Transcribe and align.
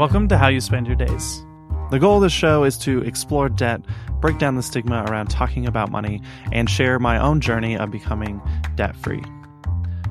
Welcome 0.00 0.28
to 0.28 0.38
How 0.38 0.48
You 0.48 0.62
Spend 0.62 0.86
Your 0.86 0.96
Days. 0.96 1.44
The 1.90 1.98
goal 1.98 2.16
of 2.16 2.22
this 2.22 2.32
show 2.32 2.64
is 2.64 2.78
to 2.78 3.02
explore 3.02 3.50
debt, 3.50 3.82
break 4.18 4.38
down 4.38 4.56
the 4.56 4.62
stigma 4.62 5.04
around 5.06 5.26
talking 5.26 5.66
about 5.66 5.90
money, 5.90 6.22
and 6.52 6.70
share 6.70 6.98
my 6.98 7.18
own 7.18 7.42
journey 7.42 7.76
of 7.76 7.90
becoming 7.90 8.40
debt 8.76 8.96
free. 8.96 9.22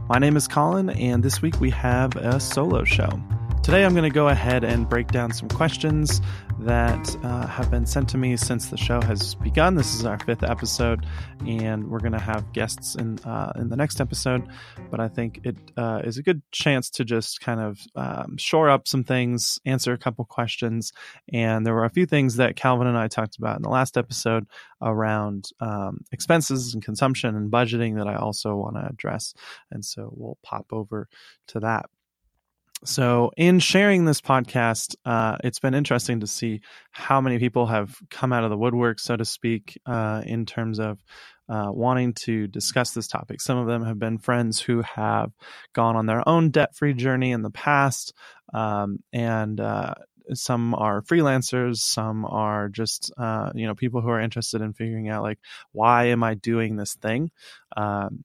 My 0.07 0.19
name 0.19 0.37
is 0.37 0.47
Colin, 0.47 0.91
and 0.91 1.23
this 1.23 1.41
week 1.41 1.59
we 1.59 1.71
have 1.71 2.15
a 2.17 2.39
solo 2.39 2.83
show. 2.83 3.09
Today 3.61 3.85
I'm 3.85 3.91
going 3.93 4.09
to 4.09 4.09
go 4.09 4.29
ahead 4.29 4.63
and 4.63 4.89
break 4.89 5.09
down 5.09 5.31
some 5.31 5.47
questions 5.47 6.21
that 6.61 7.15
uh, 7.23 7.45
have 7.45 7.69
been 7.69 7.85
sent 7.85 8.09
to 8.09 8.17
me 8.17 8.35
since 8.35 8.69
the 8.69 8.77
show 8.77 8.99
has 9.01 9.35
begun. 9.35 9.75
This 9.75 9.93
is 9.93 10.05
our 10.05 10.17
fifth 10.19 10.43
episode, 10.43 11.05
and 11.45 11.87
we're 11.87 11.99
going 11.99 12.13
to 12.13 12.19
have 12.19 12.51
guests 12.51 12.95
in 12.95 13.19
uh, 13.19 13.51
in 13.57 13.69
the 13.69 13.75
next 13.75 14.01
episode. 14.01 14.47
But 14.89 14.99
I 14.99 15.07
think 15.07 15.41
it 15.43 15.57
uh, 15.77 16.01
is 16.03 16.17
a 16.17 16.23
good 16.23 16.41
chance 16.51 16.89
to 16.91 17.05
just 17.05 17.41
kind 17.41 17.59
of 17.59 17.79
um, 17.95 18.37
shore 18.37 18.69
up 18.69 18.87
some 18.87 19.03
things, 19.03 19.59
answer 19.65 19.93
a 19.93 19.99
couple 19.99 20.25
questions, 20.25 20.91
and 21.31 21.63
there 21.63 21.75
were 21.75 21.85
a 21.85 21.91
few 21.91 22.07
things 22.07 22.37
that 22.37 22.55
Calvin 22.55 22.87
and 22.87 22.97
I 22.97 23.07
talked 23.07 23.37
about 23.37 23.57
in 23.57 23.61
the 23.61 23.69
last 23.69 23.97
episode 23.97 24.47
around 24.81 25.49
um, 25.59 25.99
expenses 26.11 26.73
and 26.73 26.83
consumption 26.83 27.35
and 27.35 27.51
budgeting 27.51 27.97
that 27.97 28.07
I 28.07 28.15
also 28.15 28.55
want 28.55 28.77
to 28.77 28.87
address, 28.87 29.33
and 29.69 29.85
so 29.85 30.11
we'll 30.15 30.39
pop 30.43 30.65
over 30.71 31.07
to 31.49 31.59
that. 31.59 31.85
So, 32.85 33.31
in 33.35 33.59
sharing 33.59 34.05
this 34.05 34.21
podcast, 34.21 34.95
uh, 35.03 35.37
it's 35.43 35.59
been 35.59 35.73
interesting 35.73 36.21
to 36.21 36.27
see 36.27 36.61
how 36.91 37.19
many 37.19 37.37
people 37.37 37.65
have 37.65 37.97
come 38.09 38.31
out 38.31 38.45
of 38.45 38.49
the 38.49 38.57
woodwork, 38.57 38.99
so 38.99 39.17
to 39.17 39.25
speak, 39.25 39.77
uh, 39.85 40.21
in 40.25 40.45
terms 40.45 40.79
of 40.79 41.03
uh, 41.49 41.71
wanting 41.71 42.13
to 42.13 42.47
discuss 42.47 42.91
this 42.91 43.07
topic. 43.07 43.41
Some 43.41 43.57
of 43.57 43.67
them 43.67 43.83
have 43.83 43.99
been 43.99 44.17
friends 44.17 44.61
who 44.61 44.81
have 44.83 45.31
gone 45.73 45.97
on 45.97 46.05
their 46.05 46.27
own 46.27 46.51
debt 46.51 46.73
free 46.73 46.93
journey 46.93 47.31
in 47.31 47.41
the 47.41 47.49
past, 47.49 48.13
um, 48.53 48.99
and 49.11 49.59
uh, 49.59 49.95
some 50.33 50.75
are 50.75 51.01
freelancers 51.01 51.77
some 51.77 52.25
are 52.25 52.69
just 52.69 53.11
uh, 53.17 53.51
you 53.55 53.65
know 53.65 53.75
people 53.75 54.01
who 54.01 54.09
are 54.09 54.19
interested 54.19 54.61
in 54.61 54.73
figuring 54.73 55.09
out 55.09 55.23
like 55.23 55.39
why 55.71 56.05
am 56.05 56.23
i 56.23 56.33
doing 56.35 56.75
this 56.75 56.93
thing 56.95 57.31
um, 57.75 58.23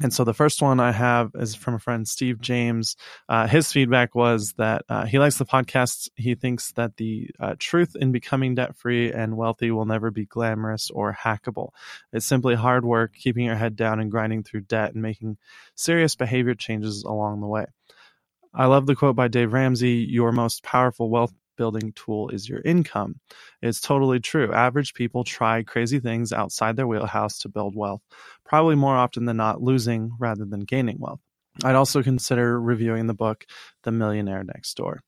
and 0.00 0.12
so 0.12 0.24
the 0.24 0.34
first 0.34 0.62
one 0.62 0.80
I 0.80 0.92
have 0.92 1.32
is 1.34 1.54
from 1.54 1.74
a 1.74 1.78
friend, 1.78 2.08
Steve 2.08 2.40
James. 2.40 2.96
Uh, 3.28 3.46
his 3.46 3.70
feedback 3.70 4.14
was 4.14 4.54
that 4.56 4.84
uh, 4.88 5.04
he 5.04 5.18
likes 5.18 5.36
the 5.38 5.44
podcast. 5.44 6.08
He 6.16 6.34
thinks 6.34 6.72
that 6.72 6.96
the 6.96 7.30
uh, 7.38 7.54
truth 7.58 7.96
in 7.96 8.10
becoming 8.10 8.54
debt 8.54 8.76
free 8.76 9.12
and 9.12 9.36
wealthy 9.36 9.70
will 9.70 9.84
never 9.84 10.10
be 10.10 10.24
glamorous 10.24 10.90
or 10.90 11.12
hackable. 11.12 11.70
It's 12.12 12.26
simply 12.26 12.54
hard 12.54 12.84
work, 12.84 13.12
keeping 13.14 13.44
your 13.44 13.56
head 13.56 13.76
down 13.76 14.00
and 14.00 14.10
grinding 14.10 14.42
through 14.42 14.62
debt 14.62 14.94
and 14.94 15.02
making 15.02 15.36
serious 15.74 16.16
behavior 16.16 16.54
changes 16.54 17.04
along 17.04 17.40
the 17.40 17.46
way. 17.46 17.66
I 18.54 18.66
love 18.66 18.86
the 18.86 18.96
quote 18.96 19.16
by 19.16 19.28
Dave 19.28 19.52
Ramsey 19.52 20.06
Your 20.08 20.32
most 20.32 20.62
powerful 20.62 21.08
wealth 21.10 21.32
building 21.60 21.92
tool 21.92 22.30
is 22.30 22.48
your 22.48 22.62
income. 22.62 23.20
It's 23.60 23.82
totally 23.82 24.18
true. 24.18 24.50
Average 24.50 24.94
people 24.94 25.24
try 25.24 25.62
crazy 25.62 26.00
things 26.00 26.32
outside 26.32 26.74
their 26.74 26.86
wheelhouse 26.86 27.36
to 27.40 27.50
build 27.50 27.76
wealth, 27.76 28.00
probably 28.46 28.76
more 28.76 28.96
often 28.96 29.26
than 29.26 29.36
not 29.36 29.60
losing 29.60 30.12
rather 30.18 30.46
than 30.46 30.60
gaining 30.60 30.96
wealth. 30.98 31.20
I'd 31.62 31.74
also 31.74 32.02
consider 32.02 32.58
reviewing 32.58 33.08
the 33.08 33.14
book, 33.14 33.44
The 33.82 33.92
Millionaire 33.92 34.42
Next 34.42 34.74
Door. 34.78 35.02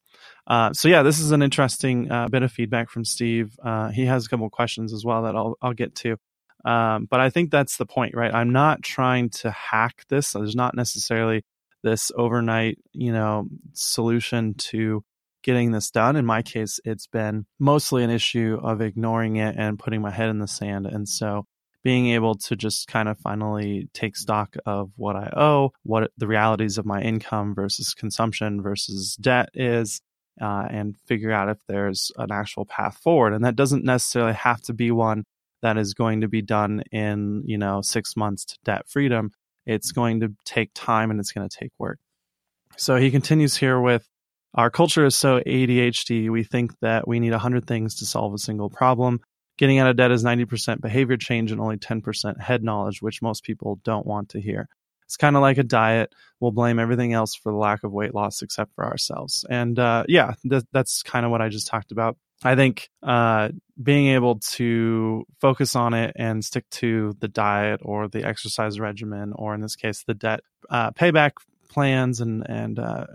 Uh, 0.46 0.74
so 0.74 0.88
yeah, 0.88 1.02
this 1.02 1.20
is 1.20 1.30
an 1.30 1.40
interesting 1.40 2.12
uh, 2.12 2.28
bit 2.28 2.42
of 2.42 2.52
feedback 2.52 2.90
from 2.90 3.06
Steve. 3.06 3.58
Uh, 3.64 3.88
he 3.88 4.04
has 4.04 4.26
a 4.26 4.28
couple 4.28 4.50
questions 4.50 4.92
as 4.92 5.06
well 5.06 5.22
that 5.22 5.34
I'll 5.34 5.56
I'll 5.62 5.72
get 5.72 5.94
to. 6.02 6.18
Um, 6.66 7.06
but 7.10 7.20
I 7.20 7.30
think 7.30 7.50
that's 7.50 7.78
the 7.78 7.86
point, 7.86 8.14
right? 8.14 8.34
I'm 8.34 8.52
not 8.52 8.82
trying 8.82 9.30
to 9.40 9.50
hack 9.50 10.04
this. 10.10 10.32
There's 10.32 10.54
not 10.54 10.74
necessarily 10.74 11.44
this 11.82 12.12
overnight, 12.14 12.76
you 12.92 13.10
know, 13.10 13.48
solution 13.72 14.52
to 14.54 15.02
getting 15.42 15.72
this 15.72 15.90
done. 15.90 16.16
In 16.16 16.26
my 16.26 16.42
case, 16.42 16.80
it's 16.84 17.06
been 17.06 17.46
mostly 17.58 18.04
an 18.04 18.10
issue 18.10 18.58
of 18.62 18.80
ignoring 18.80 19.36
it 19.36 19.56
and 19.58 19.78
putting 19.78 20.00
my 20.00 20.10
head 20.10 20.28
in 20.28 20.38
the 20.38 20.48
sand. 20.48 20.86
And 20.86 21.08
so 21.08 21.46
being 21.82 22.08
able 22.08 22.36
to 22.36 22.56
just 22.56 22.86
kind 22.86 23.08
of 23.08 23.18
finally 23.18 23.88
take 23.92 24.16
stock 24.16 24.56
of 24.64 24.90
what 24.96 25.16
I 25.16 25.32
owe, 25.36 25.72
what 25.82 26.10
the 26.16 26.26
realities 26.26 26.78
of 26.78 26.86
my 26.86 27.00
income 27.00 27.54
versus 27.54 27.94
consumption 27.94 28.62
versus 28.62 29.16
debt 29.16 29.48
is, 29.54 30.00
uh, 30.40 30.66
and 30.70 30.96
figure 31.06 31.32
out 31.32 31.48
if 31.48 31.58
there's 31.66 32.10
an 32.16 32.30
actual 32.30 32.64
path 32.64 32.98
forward. 32.98 33.34
And 33.34 33.44
that 33.44 33.56
doesn't 33.56 33.84
necessarily 33.84 34.34
have 34.34 34.62
to 34.62 34.72
be 34.72 34.90
one 34.90 35.24
that 35.60 35.76
is 35.76 35.94
going 35.94 36.22
to 36.22 36.28
be 36.28 36.42
done 36.42 36.82
in, 36.90 37.42
you 37.46 37.58
know, 37.58 37.82
six 37.82 38.16
months 38.16 38.44
to 38.46 38.58
debt 38.64 38.88
freedom. 38.88 39.30
It's 39.66 39.92
going 39.92 40.20
to 40.20 40.34
take 40.44 40.70
time 40.74 41.10
and 41.10 41.20
it's 41.20 41.32
going 41.32 41.48
to 41.48 41.56
take 41.56 41.72
work. 41.78 41.98
So 42.76 42.96
he 42.96 43.10
continues 43.10 43.56
here 43.56 43.80
with 43.80 44.06
our 44.54 44.70
culture 44.70 45.04
is 45.04 45.16
so 45.16 45.40
ADHD, 45.40 46.30
we 46.30 46.44
think 46.44 46.78
that 46.80 47.08
we 47.08 47.20
need 47.20 47.30
100 47.30 47.66
things 47.66 47.96
to 47.96 48.06
solve 48.06 48.34
a 48.34 48.38
single 48.38 48.70
problem. 48.70 49.20
Getting 49.58 49.78
out 49.78 49.88
of 49.88 49.96
debt 49.96 50.10
is 50.10 50.24
90% 50.24 50.80
behavior 50.80 51.16
change 51.16 51.52
and 51.52 51.60
only 51.60 51.76
10% 51.76 52.40
head 52.40 52.62
knowledge, 52.62 53.00
which 53.00 53.22
most 53.22 53.44
people 53.44 53.80
don't 53.84 54.06
want 54.06 54.30
to 54.30 54.40
hear. 54.40 54.68
It's 55.04 55.16
kind 55.16 55.36
of 55.36 55.42
like 55.42 55.58
a 55.58 55.62
diet. 55.62 56.14
We'll 56.40 56.52
blame 56.52 56.78
everything 56.78 57.12
else 57.12 57.34
for 57.34 57.52
the 57.52 57.58
lack 57.58 57.84
of 57.84 57.92
weight 57.92 58.14
loss 58.14 58.40
except 58.40 58.74
for 58.74 58.84
ourselves. 58.84 59.44
And 59.48 59.78
uh, 59.78 60.04
yeah, 60.08 60.32
th- 60.48 60.64
that's 60.72 61.02
kind 61.02 61.26
of 61.26 61.30
what 61.30 61.42
I 61.42 61.48
just 61.48 61.66
talked 61.66 61.92
about. 61.92 62.16
I 62.44 62.56
think 62.56 62.88
uh, 63.02 63.50
being 63.80 64.08
able 64.08 64.40
to 64.52 65.24
focus 65.40 65.76
on 65.76 65.94
it 65.94 66.12
and 66.16 66.44
stick 66.44 66.68
to 66.70 67.14
the 67.20 67.28
diet 67.28 67.80
or 67.84 68.08
the 68.08 68.24
exercise 68.24 68.80
regimen, 68.80 69.32
or 69.34 69.54
in 69.54 69.60
this 69.60 69.76
case, 69.76 70.02
the 70.06 70.14
debt 70.14 70.40
uh, 70.68 70.90
payback 70.92 71.32
plans 71.72 72.20
and 72.20 72.44
and 72.48 72.78
uh, 72.78 73.06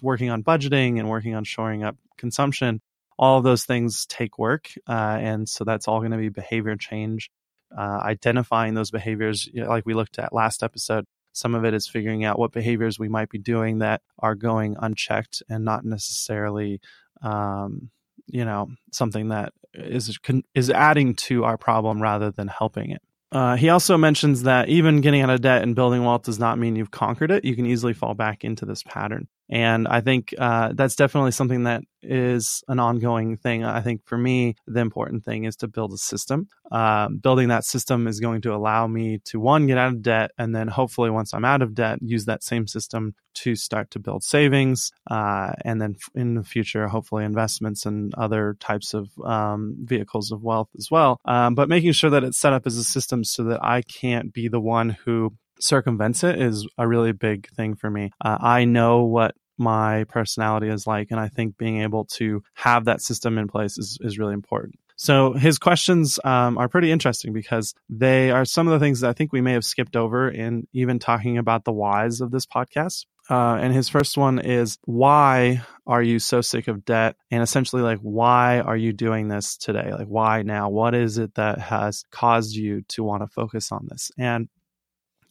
working 0.00 0.30
on 0.30 0.42
budgeting 0.42 0.98
and 0.98 1.08
working 1.08 1.34
on 1.34 1.44
shoring 1.44 1.82
up 1.82 1.96
consumption 2.16 2.80
all 3.18 3.38
of 3.38 3.44
those 3.44 3.64
things 3.64 4.06
take 4.06 4.38
work 4.38 4.70
uh, 4.88 5.18
and 5.20 5.48
so 5.48 5.64
that's 5.64 5.86
all 5.88 6.00
going 6.00 6.12
to 6.12 6.18
be 6.18 6.28
behavior 6.28 6.76
change. 6.76 7.30
Uh, 7.76 7.98
identifying 8.02 8.74
those 8.74 8.92
behaviors 8.92 9.48
you 9.52 9.62
know, 9.62 9.68
like 9.68 9.84
we 9.84 9.94
looked 9.94 10.18
at 10.18 10.32
last 10.32 10.62
episode 10.62 11.04
some 11.32 11.56
of 11.56 11.64
it 11.64 11.74
is 11.74 11.88
figuring 11.88 12.24
out 12.24 12.38
what 12.38 12.52
behaviors 12.52 12.98
we 12.98 13.08
might 13.08 13.28
be 13.28 13.38
doing 13.38 13.80
that 13.80 14.00
are 14.20 14.36
going 14.36 14.76
unchecked 14.78 15.42
and 15.48 15.64
not 15.64 15.84
necessarily 15.84 16.80
um, 17.22 17.90
you 18.26 18.44
know 18.44 18.68
something 18.92 19.28
that 19.28 19.52
is 19.74 20.18
is 20.54 20.70
adding 20.70 21.14
to 21.14 21.44
our 21.44 21.58
problem 21.58 22.00
rather 22.00 22.30
than 22.30 22.48
helping 22.48 22.90
it 22.90 23.02
uh, 23.34 23.56
he 23.56 23.68
also 23.68 23.98
mentions 23.98 24.44
that 24.44 24.68
even 24.68 25.00
getting 25.00 25.20
out 25.20 25.28
of 25.28 25.40
debt 25.40 25.62
and 25.62 25.74
building 25.74 26.04
wealth 26.04 26.22
does 26.22 26.38
not 26.38 26.56
mean 26.56 26.76
you've 26.76 26.92
conquered 26.92 27.32
it. 27.32 27.44
You 27.44 27.56
can 27.56 27.66
easily 27.66 27.92
fall 27.92 28.14
back 28.14 28.44
into 28.44 28.64
this 28.64 28.84
pattern. 28.84 29.26
And 29.50 29.86
I 29.86 30.00
think 30.00 30.34
uh, 30.38 30.72
that's 30.74 30.96
definitely 30.96 31.32
something 31.32 31.64
that 31.64 31.82
is 32.02 32.62
an 32.68 32.78
ongoing 32.78 33.36
thing. 33.36 33.64
I 33.64 33.80
think 33.80 34.04
for 34.04 34.16
me, 34.16 34.56
the 34.66 34.80
important 34.80 35.24
thing 35.24 35.44
is 35.44 35.56
to 35.56 35.68
build 35.68 35.92
a 35.92 35.98
system. 35.98 36.48
Uh, 36.70 37.08
building 37.08 37.48
that 37.48 37.64
system 37.64 38.06
is 38.06 38.20
going 38.20 38.40
to 38.42 38.54
allow 38.54 38.86
me 38.86 39.20
to, 39.26 39.38
one, 39.38 39.66
get 39.66 39.78
out 39.78 39.92
of 39.92 40.02
debt, 40.02 40.32
and 40.38 40.54
then 40.54 40.68
hopefully, 40.68 41.10
once 41.10 41.34
I'm 41.34 41.44
out 41.44 41.62
of 41.62 41.74
debt, 41.74 41.98
use 42.02 42.24
that 42.24 42.42
same 42.42 42.66
system 42.66 43.14
to 43.34 43.54
start 43.54 43.90
to 43.92 43.98
build 43.98 44.22
savings. 44.22 44.92
Uh, 45.10 45.52
and 45.64 45.80
then 45.80 45.96
in 46.14 46.34
the 46.34 46.44
future, 46.44 46.88
hopefully, 46.88 47.24
investments 47.24 47.86
and 47.86 48.14
other 48.14 48.56
types 48.60 48.94
of 48.94 49.08
um, 49.24 49.76
vehicles 49.80 50.32
of 50.32 50.42
wealth 50.42 50.68
as 50.78 50.90
well. 50.90 51.20
Um, 51.24 51.54
but 51.54 51.68
making 51.68 51.92
sure 51.92 52.10
that 52.10 52.24
it's 52.24 52.40
set 52.40 52.52
up 52.52 52.66
as 52.66 52.76
a 52.76 52.84
system 52.84 53.24
so 53.24 53.44
that 53.44 53.62
I 53.62 53.82
can't 53.82 54.32
be 54.32 54.48
the 54.48 54.60
one 54.60 54.90
who 55.04 55.34
circumvents 55.60 56.24
it 56.24 56.40
is 56.40 56.66
a 56.78 56.86
really 56.86 57.12
big 57.12 57.48
thing 57.50 57.74
for 57.74 57.90
me. 57.90 58.10
Uh, 58.20 58.38
I 58.40 58.64
know 58.64 59.04
what 59.04 59.34
my 59.56 60.04
personality 60.04 60.68
is 60.68 60.86
like, 60.86 61.10
and 61.10 61.20
I 61.20 61.28
think 61.28 61.56
being 61.56 61.82
able 61.82 62.06
to 62.16 62.42
have 62.54 62.86
that 62.86 63.00
system 63.00 63.38
in 63.38 63.48
place 63.48 63.78
is, 63.78 63.98
is 64.00 64.18
really 64.18 64.34
important. 64.34 64.78
So 64.96 65.32
his 65.32 65.58
questions 65.58 66.20
um, 66.24 66.56
are 66.56 66.68
pretty 66.68 66.92
interesting 66.92 67.32
because 67.32 67.74
they 67.88 68.30
are 68.30 68.44
some 68.44 68.68
of 68.68 68.72
the 68.72 68.84
things 68.84 69.00
that 69.00 69.10
I 69.10 69.12
think 69.12 69.32
we 69.32 69.40
may 69.40 69.52
have 69.52 69.64
skipped 69.64 69.96
over 69.96 70.28
in 70.28 70.68
even 70.72 70.98
talking 70.98 71.36
about 71.36 71.64
the 71.64 71.72
whys 71.72 72.20
of 72.20 72.30
this 72.30 72.46
podcast. 72.46 73.06
Uh, 73.28 73.56
and 73.60 73.72
his 73.72 73.88
first 73.88 74.18
one 74.18 74.38
is 74.38 74.78
why 74.84 75.62
are 75.86 76.02
you 76.02 76.18
so 76.18 76.42
sick 76.42 76.68
of 76.68 76.84
debt 76.84 77.16
and 77.30 77.42
essentially 77.42 77.80
like 77.80 77.98
why 78.00 78.60
are 78.60 78.76
you 78.76 78.92
doing 78.92 79.28
this 79.28 79.56
today 79.56 79.92
like 79.92 80.08
why 80.08 80.42
now 80.42 80.68
what 80.68 80.94
is 80.94 81.16
it 81.16 81.34
that 81.34 81.58
has 81.58 82.04
caused 82.10 82.54
you 82.54 82.82
to 82.82 83.02
want 83.02 83.22
to 83.22 83.26
focus 83.26 83.72
on 83.72 83.86
this 83.90 84.12
and 84.18 84.46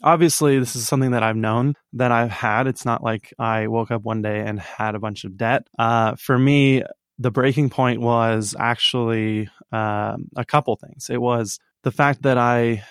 obviously 0.03 0.59
this 0.59 0.75
is 0.75 0.87
something 0.87 1.11
that 1.11 1.23
I've 1.23 1.35
known 1.35 1.75
that 1.93 2.11
I've 2.11 2.31
had. 2.31 2.67
It's 2.67 2.85
not 2.85 3.03
like 3.03 3.33
I 3.39 3.67
woke 3.67 3.91
up 3.91 4.03
one 4.03 4.21
day 4.21 4.41
and 4.41 4.59
had 4.59 4.95
a 4.95 4.99
bunch 4.99 5.23
of 5.23 5.37
debt. 5.37 5.67
Uh, 5.79 6.15
for 6.15 6.37
me, 6.37 6.83
the 7.19 7.31
breaking 7.31 7.69
point 7.69 8.01
was 8.01 8.55
actually 8.57 9.49
um, 9.71 10.29
a 10.35 10.45
couple 10.45 10.75
things. 10.75 11.09
It 11.09 11.21
was 11.21 11.59
the 11.83 11.91
fact 11.91 12.23
that 12.23 12.37
I 12.37 12.83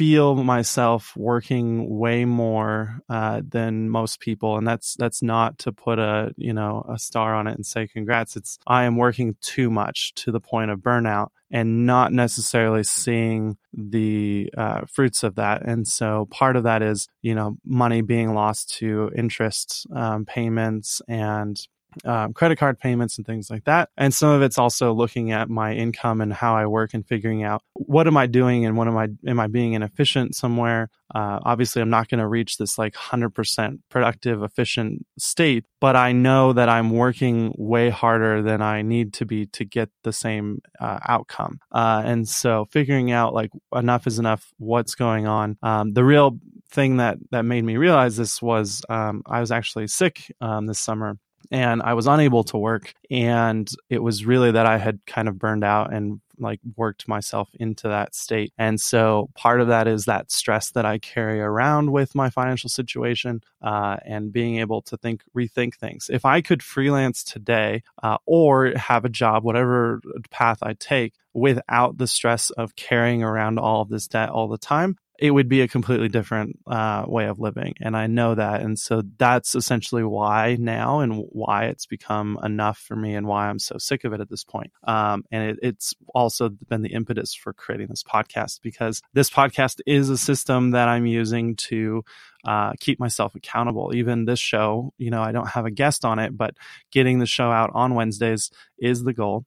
feel 0.00 0.34
myself 0.34 1.14
working 1.14 1.98
way 1.98 2.24
more 2.24 3.02
uh, 3.10 3.42
than 3.46 3.90
most 3.90 4.18
people, 4.18 4.56
and 4.56 4.66
that's 4.66 4.94
that's 4.94 5.20
not 5.20 5.58
to 5.58 5.72
put 5.72 5.98
a 5.98 6.32
you 6.38 6.54
know 6.54 6.82
a 6.88 6.98
star 6.98 7.34
on 7.34 7.46
it 7.46 7.54
and 7.54 7.66
say 7.66 7.86
congrats. 7.86 8.34
It's 8.34 8.58
I 8.66 8.84
am 8.84 8.96
working 8.96 9.36
too 9.42 9.68
much 9.68 10.14
to 10.14 10.32
the 10.32 10.40
point 10.40 10.70
of 10.70 10.78
burnout 10.78 11.28
and 11.50 11.84
not 11.84 12.14
necessarily 12.14 12.82
seeing 12.82 13.58
the 13.74 14.48
uh, 14.56 14.86
fruits 14.86 15.22
of 15.22 15.34
that. 15.34 15.66
And 15.66 15.86
so 15.86 16.26
part 16.30 16.56
of 16.56 16.62
that 16.62 16.80
is 16.80 17.06
you 17.20 17.34
know 17.34 17.58
money 17.62 18.00
being 18.00 18.32
lost 18.32 18.74
to 18.78 19.10
interest 19.14 19.86
um, 19.94 20.24
payments 20.24 21.02
and 21.08 21.60
um, 22.04 22.32
credit 22.32 22.56
card 22.56 22.78
payments 22.78 23.16
and 23.18 23.26
things 23.26 23.50
like 23.50 23.64
that. 23.64 23.90
And 23.96 24.12
some 24.14 24.30
of 24.30 24.42
it's 24.42 24.58
also 24.58 24.92
looking 24.92 25.32
at 25.32 25.48
my 25.48 25.72
income 25.72 26.20
and 26.20 26.32
how 26.32 26.54
I 26.54 26.66
work 26.66 26.94
and 26.94 27.06
figuring 27.06 27.42
out 27.42 27.62
what 27.74 28.06
am 28.06 28.16
I 28.16 28.26
doing 28.26 28.66
and 28.66 28.76
what 28.76 28.88
am 28.88 28.96
I 28.96 29.08
am 29.26 29.40
I 29.40 29.46
being 29.46 29.74
inefficient 29.74 30.34
somewhere. 30.34 30.90
Uh, 31.12 31.40
obviously, 31.42 31.82
I'm 31.82 31.90
not 31.90 32.08
going 32.08 32.20
to 32.20 32.26
reach 32.26 32.56
this 32.56 32.78
like 32.78 32.94
100% 32.94 33.78
productive, 33.88 34.42
efficient 34.42 35.04
state, 35.18 35.64
but 35.80 35.96
I 35.96 36.12
know 36.12 36.52
that 36.52 36.68
I'm 36.68 36.90
working 36.90 37.52
way 37.58 37.90
harder 37.90 38.42
than 38.42 38.62
I 38.62 38.82
need 38.82 39.14
to 39.14 39.26
be 39.26 39.46
to 39.46 39.64
get 39.64 39.90
the 40.04 40.12
same 40.12 40.62
uh, 40.78 41.00
outcome. 41.08 41.58
Uh, 41.72 42.02
and 42.04 42.28
so, 42.28 42.66
figuring 42.70 43.10
out 43.10 43.34
like 43.34 43.50
enough 43.74 44.06
is 44.06 44.18
enough, 44.20 44.52
what's 44.58 44.94
going 44.94 45.26
on. 45.26 45.56
Um, 45.62 45.94
the 45.94 46.04
real 46.04 46.38
thing 46.70 46.98
that 46.98 47.18
that 47.32 47.44
made 47.44 47.64
me 47.64 47.76
realize 47.76 48.16
this 48.16 48.40
was 48.40 48.82
um, 48.88 49.22
I 49.26 49.40
was 49.40 49.50
actually 49.50 49.88
sick 49.88 50.32
um, 50.40 50.66
this 50.66 50.78
summer 50.78 51.18
and 51.50 51.82
I 51.82 51.94
was 51.94 52.06
unable 52.06 52.44
to 52.44 52.58
work. 52.58 52.94
And 53.10 53.70
it 53.88 54.02
was 54.02 54.24
really 54.24 54.52
that 54.52 54.66
I 54.66 54.78
had 54.78 55.04
kind 55.06 55.28
of 55.28 55.38
burned 55.38 55.64
out 55.64 55.92
and 55.92 56.20
like 56.38 56.60
worked 56.76 57.06
myself 57.06 57.50
into 57.54 57.88
that 57.88 58.14
state. 58.14 58.52
And 58.56 58.80
so 58.80 59.28
part 59.34 59.60
of 59.60 59.68
that 59.68 59.86
is 59.86 60.06
that 60.06 60.30
stress 60.30 60.70
that 60.70 60.86
I 60.86 60.98
carry 60.98 61.40
around 61.40 61.92
with 61.92 62.14
my 62.14 62.30
financial 62.30 62.70
situation 62.70 63.42
uh, 63.62 63.98
and 64.04 64.32
being 64.32 64.58
able 64.58 64.82
to 64.82 64.96
think, 64.96 65.22
rethink 65.36 65.74
things. 65.74 66.08
If 66.10 66.24
I 66.24 66.40
could 66.40 66.62
freelance 66.62 67.22
today 67.22 67.82
uh, 68.02 68.16
or 68.24 68.72
have 68.76 69.04
a 69.04 69.10
job, 69.10 69.44
whatever 69.44 70.00
path 70.30 70.58
I 70.62 70.72
take, 70.74 71.14
without 71.32 71.98
the 71.98 72.06
stress 72.06 72.50
of 72.50 72.74
carrying 72.74 73.22
around 73.22 73.58
all 73.58 73.82
of 73.82 73.88
this 73.88 74.08
debt 74.08 74.30
all 74.30 74.48
the 74.48 74.58
time, 74.58 74.96
it 75.20 75.32
would 75.32 75.50
be 75.50 75.60
a 75.60 75.68
completely 75.68 76.08
different 76.08 76.58
uh, 76.66 77.04
way 77.06 77.26
of 77.26 77.38
living. 77.38 77.74
And 77.80 77.94
I 77.94 78.06
know 78.06 78.34
that. 78.34 78.62
And 78.62 78.78
so 78.78 79.02
that's 79.18 79.54
essentially 79.54 80.02
why 80.02 80.56
now 80.58 81.00
and 81.00 81.26
why 81.28 81.66
it's 81.66 81.84
become 81.84 82.38
enough 82.42 82.78
for 82.78 82.96
me 82.96 83.14
and 83.14 83.26
why 83.26 83.48
I'm 83.48 83.58
so 83.58 83.76
sick 83.76 84.04
of 84.04 84.14
it 84.14 84.20
at 84.20 84.30
this 84.30 84.44
point. 84.44 84.72
Um, 84.84 85.24
and 85.30 85.50
it, 85.50 85.58
it's 85.62 85.94
also 86.14 86.48
been 86.48 86.80
the 86.80 86.94
impetus 86.94 87.34
for 87.34 87.52
creating 87.52 87.88
this 87.88 88.02
podcast 88.02 88.60
because 88.62 89.02
this 89.12 89.28
podcast 89.28 89.80
is 89.86 90.08
a 90.08 90.16
system 90.16 90.70
that 90.70 90.88
I'm 90.88 91.04
using 91.04 91.54
to 91.56 92.02
uh, 92.46 92.72
keep 92.80 92.98
myself 92.98 93.34
accountable. 93.34 93.92
Even 93.94 94.24
this 94.24 94.40
show, 94.40 94.94
you 94.96 95.10
know, 95.10 95.22
I 95.22 95.32
don't 95.32 95.50
have 95.50 95.66
a 95.66 95.70
guest 95.70 96.06
on 96.06 96.18
it, 96.18 96.34
but 96.34 96.54
getting 96.90 97.18
the 97.18 97.26
show 97.26 97.50
out 97.50 97.70
on 97.74 97.94
Wednesdays 97.94 98.50
is 98.78 99.04
the 99.04 99.12
goal 99.12 99.44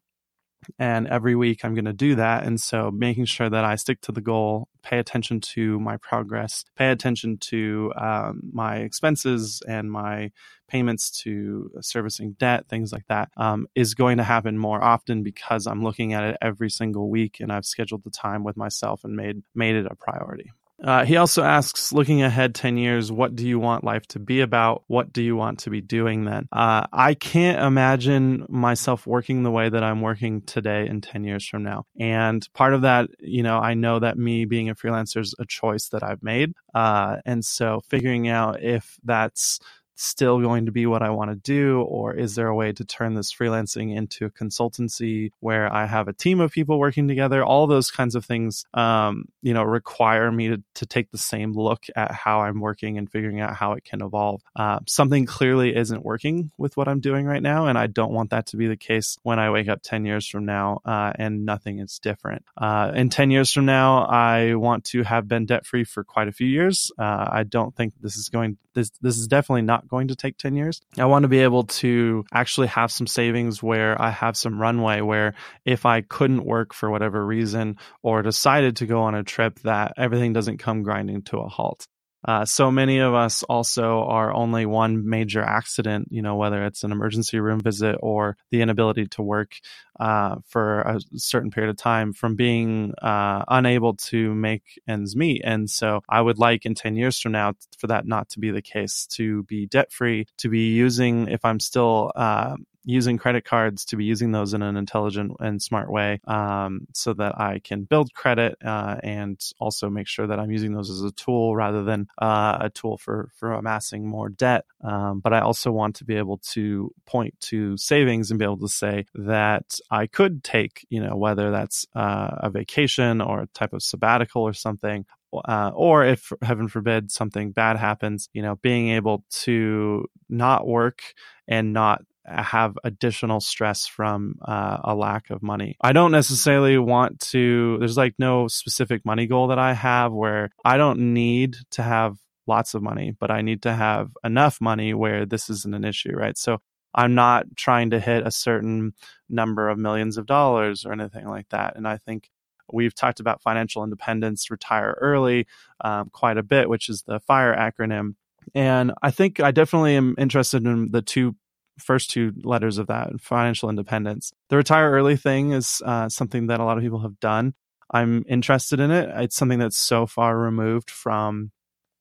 and 0.79 1.07
every 1.07 1.35
week 1.35 1.63
i'm 1.63 1.73
going 1.73 1.85
to 1.85 1.93
do 1.93 2.15
that. 2.15 2.43
And 2.43 2.59
so 2.59 2.91
making 2.91 3.25
sure 3.25 3.49
that 3.49 3.65
i 3.65 3.75
stick 3.75 4.01
to 4.01 4.11
the 4.11 4.21
goal 4.21 4.67
pay 4.81 4.99
attention 4.99 5.39
to 5.39 5.79
my 5.79 5.97
progress 5.97 6.65
pay 6.75 6.91
attention 6.91 7.37
to 7.37 7.93
um, 7.95 8.41
my 8.51 8.77
expenses 8.77 9.61
and 9.67 9.91
my 9.91 10.31
payments 10.67 11.11
to 11.23 11.71
servicing 11.81 12.33
debt 12.33 12.67
things 12.67 12.91
like 12.91 13.05
that 13.07 13.29
um, 13.37 13.67
is 13.75 13.93
going 13.93 14.17
to 14.17 14.23
happen 14.23 14.57
more 14.57 14.83
often 14.83 15.23
because 15.23 15.67
i'm 15.67 15.83
looking 15.83 16.13
at 16.13 16.23
it 16.23 16.37
every 16.41 16.69
single 16.69 17.09
week 17.09 17.37
and 17.39 17.51
i've 17.51 17.65
scheduled 17.65 18.03
the 18.03 18.09
time 18.09 18.43
with 18.43 18.57
myself 18.57 19.03
and 19.03 19.15
made 19.15 19.43
made 19.55 19.75
it 19.75 19.85
a 19.89 19.95
priority 19.95 20.51
uh, 20.83 21.05
he 21.05 21.17
also 21.17 21.43
asks, 21.43 21.93
looking 21.93 22.21
ahead 22.21 22.53
10 22.53 22.77
years, 22.77 23.11
what 23.11 23.35
do 23.35 23.47
you 23.47 23.59
want 23.59 23.83
life 23.83 24.05
to 24.07 24.19
be 24.19 24.41
about? 24.41 24.83
What 24.87 25.13
do 25.13 25.21
you 25.21 25.35
want 25.35 25.59
to 25.59 25.69
be 25.69 25.81
doing 25.81 26.25
then? 26.25 26.47
Uh, 26.51 26.85
I 26.91 27.13
can't 27.13 27.61
imagine 27.61 28.45
myself 28.49 29.07
working 29.07 29.43
the 29.43 29.51
way 29.51 29.69
that 29.69 29.83
I'm 29.83 30.01
working 30.01 30.41
today 30.41 30.87
in 30.87 31.01
10 31.01 31.23
years 31.23 31.47
from 31.47 31.63
now. 31.63 31.85
And 31.99 32.47
part 32.53 32.73
of 32.73 32.81
that, 32.81 33.09
you 33.19 33.43
know, 33.43 33.59
I 33.59 33.73
know 33.73 33.99
that 33.99 34.17
me 34.17 34.45
being 34.45 34.69
a 34.69 34.75
freelancer 34.75 35.21
is 35.21 35.33
a 35.39 35.45
choice 35.45 35.89
that 35.89 36.03
I've 36.03 36.23
made. 36.23 36.53
Uh, 36.73 37.17
and 37.25 37.43
so 37.45 37.81
figuring 37.89 38.27
out 38.27 38.61
if 38.61 38.97
that's 39.03 39.59
still 39.95 40.39
going 40.41 40.65
to 40.65 40.71
be 40.71 40.85
what 40.85 41.01
I 41.01 41.09
want 41.09 41.31
to 41.31 41.35
do? 41.35 41.81
Or 41.81 42.13
is 42.13 42.35
there 42.35 42.47
a 42.47 42.55
way 42.55 42.71
to 42.71 42.85
turn 42.85 43.13
this 43.13 43.33
freelancing 43.33 43.95
into 43.95 44.25
a 44.25 44.29
consultancy 44.29 45.31
where 45.39 45.71
I 45.71 45.85
have 45.85 46.07
a 46.07 46.13
team 46.13 46.39
of 46.39 46.51
people 46.51 46.79
working 46.79 47.07
together? 47.07 47.43
All 47.43 47.67
those 47.67 47.91
kinds 47.91 48.15
of 48.15 48.25
things, 48.25 48.65
um, 48.73 49.25
you 49.41 49.53
know, 49.53 49.63
require 49.63 50.31
me 50.31 50.49
to, 50.49 50.63
to 50.75 50.85
take 50.85 51.11
the 51.11 51.17
same 51.17 51.53
look 51.53 51.85
at 51.95 52.11
how 52.11 52.41
I'm 52.41 52.59
working 52.59 52.97
and 52.97 53.09
figuring 53.09 53.39
out 53.39 53.55
how 53.55 53.73
it 53.73 53.83
can 53.83 54.01
evolve. 54.01 54.41
Uh, 54.55 54.79
something 54.87 55.25
clearly 55.25 55.75
isn't 55.75 56.03
working 56.03 56.51
with 56.57 56.75
what 56.77 56.87
I'm 56.87 56.99
doing 56.99 57.25
right 57.25 57.41
now. 57.41 57.67
And 57.67 57.77
I 57.77 57.87
don't 57.87 58.13
want 58.13 58.31
that 58.31 58.47
to 58.47 58.57
be 58.57 58.67
the 58.67 58.77
case 58.77 59.17
when 59.23 59.39
I 59.39 59.51
wake 59.51 59.67
up 59.67 59.81
10 59.83 60.05
years 60.05 60.27
from 60.27 60.45
now 60.45 60.81
uh, 60.85 61.13
and 61.15 61.45
nothing 61.45 61.79
is 61.79 61.99
different. 61.99 62.45
Uh, 62.57 62.91
in 62.95 63.09
10 63.09 63.31
years 63.31 63.51
from 63.51 63.65
now, 63.65 64.05
I 64.05 64.55
want 64.55 64.85
to 64.85 65.03
have 65.03 65.27
been 65.27 65.45
debt 65.45 65.65
free 65.65 65.83
for 65.83 66.03
quite 66.03 66.27
a 66.27 66.31
few 66.31 66.47
years. 66.47 66.91
Uh, 66.97 67.27
I 67.29 67.43
don't 67.43 67.75
think 67.75 67.93
this 68.01 68.15
is 68.17 68.29
going, 68.29 68.57
this, 68.73 68.91
this 69.01 69.17
is 69.17 69.27
definitely 69.27 69.63
not 69.63 69.82
going 69.87 70.07
to 70.09 70.15
take 70.15 70.37
10 70.37 70.55
years. 70.55 70.81
I 70.97 71.05
want 71.05 71.23
to 71.23 71.29
be 71.29 71.39
able 71.39 71.63
to 71.63 72.25
actually 72.33 72.67
have 72.67 72.91
some 72.91 73.07
savings 73.07 73.61
where 73.61 73.99
I 74.01 74.09
have 74.09 74.37
some 74.37 74.59
runway 74.59 75.01
where 75.01 75.33
if 75.65 75.85
I 75.85 76.01
couldn't 76.01 76.45
work 76.45 76.73
for 76.73 76.89
whatever 76.89 77.25
reason 77.25 77.77
or 78.01 78.21
decided 78.21 78.77
to 78.77 78.85
go 78.85 79.01
on 79.01 79.15
a 79.15 79.23
trip 79.23 79.59
that 79.59 79.93
everything 79.97 80.33
doesn't 80.33 80.57
come 80.57 80.83
grinding 80.83 81.23
to 81.23 81.39
a 81.39 81.47
halt. 81.47 81.87
Uh, 82.25 82.45
so 82.45 82.71
many 82.71 82.99
of 82.99 83.13
us 83.13 83.43
also 83.43 84.03
are 84.03 84.33
only 84.33 84.65
one 84.65 85.07
major 85.07 85.41
accident, 85.41 86.07
you 86.11 86.21
know, 86.21 86.35
whether 86.35 86.65
it's 86.65 86.83
an 86.83 86.91
emergency 86.91 87.39
room 87.39 87.59
visit 87.59 87.97
or 88.01 88.37
the 88.51 88.61
inability 88.61 89.07
to 89.07 89.21
work 89.21 89.57
uh, 89.99 90.37
for 90.47 90.81
a 90.81 90.99
certain 91.15 91.51
period 91.51 91.69
of 91.69 91.77
time 91.77 92.13
from 92.13 92.35
being 92.35 92.93
uh, 93.01 93.43
unable 93.47 93.95
to 93.95 94.33
make 94.33 94.81
ends 94.87 95.15
meet. 95.15 95.41
And 95.43 95.69
so 95.69 96.01
I 96.09 96.21
would 96.21 96.39
like 96.39 96.65
in 96.65 96.75
10 96.75 96.95
years 96.95 97.19
from 97.19 97.33
now 97.33 97.53
for 97.77 97.87
that 97.87 98.07
not 98.07 98.29
to 98.29 98.39
be 98.39 98.51
the 98.51 98.61
case, 98.61 99.05
to 99.11 99.43
be 99.43 99.65
debt 99.65 99.91
free, 99.91 100.27
to 100.37 100.49
be 100.49 100.73
using, 100.73 101.27
if 101.27 101.43
I'm 101.43 101.59
still 101.59 102.11
uh, 102.15 102.55
using 102.85 103.17
credit 103.17 103.45
cards 103.45 103.85
to 103.85 103.95
be 103.95 104.05
using 104.05 104.31
those 104.31 104.53
in 104.53 104.61
an 104.61 104.75
intelligent 104.75 105.31
and 105.39 105.61
smart 105.61 105.89
way 105.89 106.19
um, 106.27 106.87
so 106.93 107.13
that 107.13 107.39
I 107.39 107.59
can 107.59 107.83
build 107.83 108.13
credit 108.13 108.57
uh, 108.63 108.97
and 109.03 109.39
also 109.59 109.89
make 109.89 110.07
sure 110.07 110.27
that 110.27 110.39
I'm 110.39 110.51
using 110.51 110.73
those 110.73 110.89
as 110.89 111.01
a 111.01 111.11
tool 111.11 111.55
rather 111.55 111.83
than 111.83 112.07
uh, 112.21 112.57
a 112.61 112.69
tool 112.69 112.97
for, 112.97 113.29
for 113.35 113.53
amassing 113.53 114.07
more 114.07 114.29
debt. 114.29 114.65
Um, 114.83 115.19
but 115.19 115.33
I 115.33 115.39
also 115.39 115.71
want 115.71 115.95
to 115.97 116.05
be 116.05 116.15
able 116.15 116.39
to 116.51 116.93
point 117.05 117.39
to 117.41 117.77
savings 117.77 118.31
and 118.31 118.39
be 118.39 118.45
able 118.45 118.59
to 118.59 118.67
say 118.67 119.05
that 119.15 119.79
I 119.89 120.07
could 120.07 120.43
take, 120.43 120.85
you 120.89 121.01
know, 121.01 121.15
whether 121.15 121.51
that's 121.51 121.85
uh, 121.95 122.35
a 122.37 122.49
vacation 122.49 123.21
or 123.21 123.41
a 123.41 123.47
type 123.47 123.73
of 123.73 123.81
sabbatical 123.83 124.43
or 124.43 124.53
something, 124.53 125.05
uh, 125.45 125.71
or 125.73 126.05
if 126.05 126.31
heaven 126.41 126.67
forbid 126.67 127.11
something 127.11 127.51
bad 127.51 127.77
happens, 127.77 128.29
you 128.33 128.41
know, 128.41 128.55
being 128.57 128.89
able 128.89 129.23
to 129.29 130.07
not 130.29 130.67
work 130.67 131.01
and 131.47 131.73
not 131.73 132.03
have 132.25 132.77
additional 132.83 133.39
stress 133.39 133.85
from 133.85 134.35
uh, 134.41 134.77
a 134.83 134.95
lack 134.95 135.29
of 135.29 135.43
money. 135.43 135.75
I 135.81 135.91
don't 135.91 136.11
necessarily 136.11 136.77
want 136.77 137.19
to, 137.31 137.77
there's 137.79 137.97
like 137.97 138.15
no 138.17 138.47
specific 138.47 139.05
money 139.05 139.27
goal 139.27 139.47
that 139.47 139.59
I 139.59 139.73
have 139.73 140.13
where 140.13 140.49
I 140.63 140.77
don't 140.77 141.13
need 141.13 141.57
to 141.71 141.83
have 141.83 142.17
lots 142.47 142.73
of 142.73 142.81
money, 142.81 143.15
but 143.19 143.31
I 143.31 143.41
need 143.41 143.63
to 143.63 143.73
have 143.73 144.11
enough 144.23 144.59
money 144.61 144.93
where 144.93 145.25
this 145.25 145.49
isn't 145.49 145.75
an 145.75 145.83
issue, 145.83 146.13
right? 146.13 146.37
So 146.37 146.59
I'm 146.95 147.15
not 147.15 147.45
trying 147.55 147.89
to 147.91 147.99
hit 147.99 148.25
a 148.25 148.31
certain 148.31 148.93
number 149.29 149.69
of 149.69 149.77
millions 149.77 150.17
of 150.17 150.25
dollars 150.25 150.85
or 150.85 150.93
anything 150.93 151.27
like 151.27 151.49
that. 151.49 151.75
And 151.75 151.87
I 151.87 151.97
think 151.97 152.29
we've 152.71 152.95
talked 152.95 153.19
about 153.19 153.41
financial 153.41 153.83
independence, 153.83 154.49
retire 154.51 154.97
early, 155.01 155.47
um, 155.83 156.09
quite 156.11 156.37
a 156.37 156.43
bit, 156.43 156.69
which 156.69 156.89
is 156.89 157.03
the 157.03 157.19
FIRE 157.19 157.55
acronym. 157.55 158.15
And 158.53 158.93
I 159.01 159.11
think 159.11 159.39
I 159.39 159.51
definitely 159.51 159.95
am 159.95 160.15
interested 160.17 160.65
in 160.65 160.91
the 160.91 161.01
two 161.01 161.35
first 161.79 162.11
two 162.11 162.33
letters 162.43 162.77
of 162.77 162.87
that 162.87 163.19
financial 163.19 163.69
independence. 163.69 164.31
The 164.49 164.57
retire 164.57 164.91
early 164.91 165.17
thing 165.17 165.51
is 165.51 165.81
uh, 165.85 166.09
something 166.09 166.47
that 166.47 166.59
a 166.59 166.63
lot 166.63 166.77
of 166.77 166.83
people 166.83 167.01
have 167.01 167.19
done. 167.19 167.53
I'm 167.91 168.25
interested 168.27 168.79
in 168.79 168.91
it. 168.91 169.09
It's 169.15 169.35
something 169.35 169.59
that's 169.59 169.77
so 169.77 170.05
far 170.05 170.37
removed 170.37 170.89
from 170.89 171.51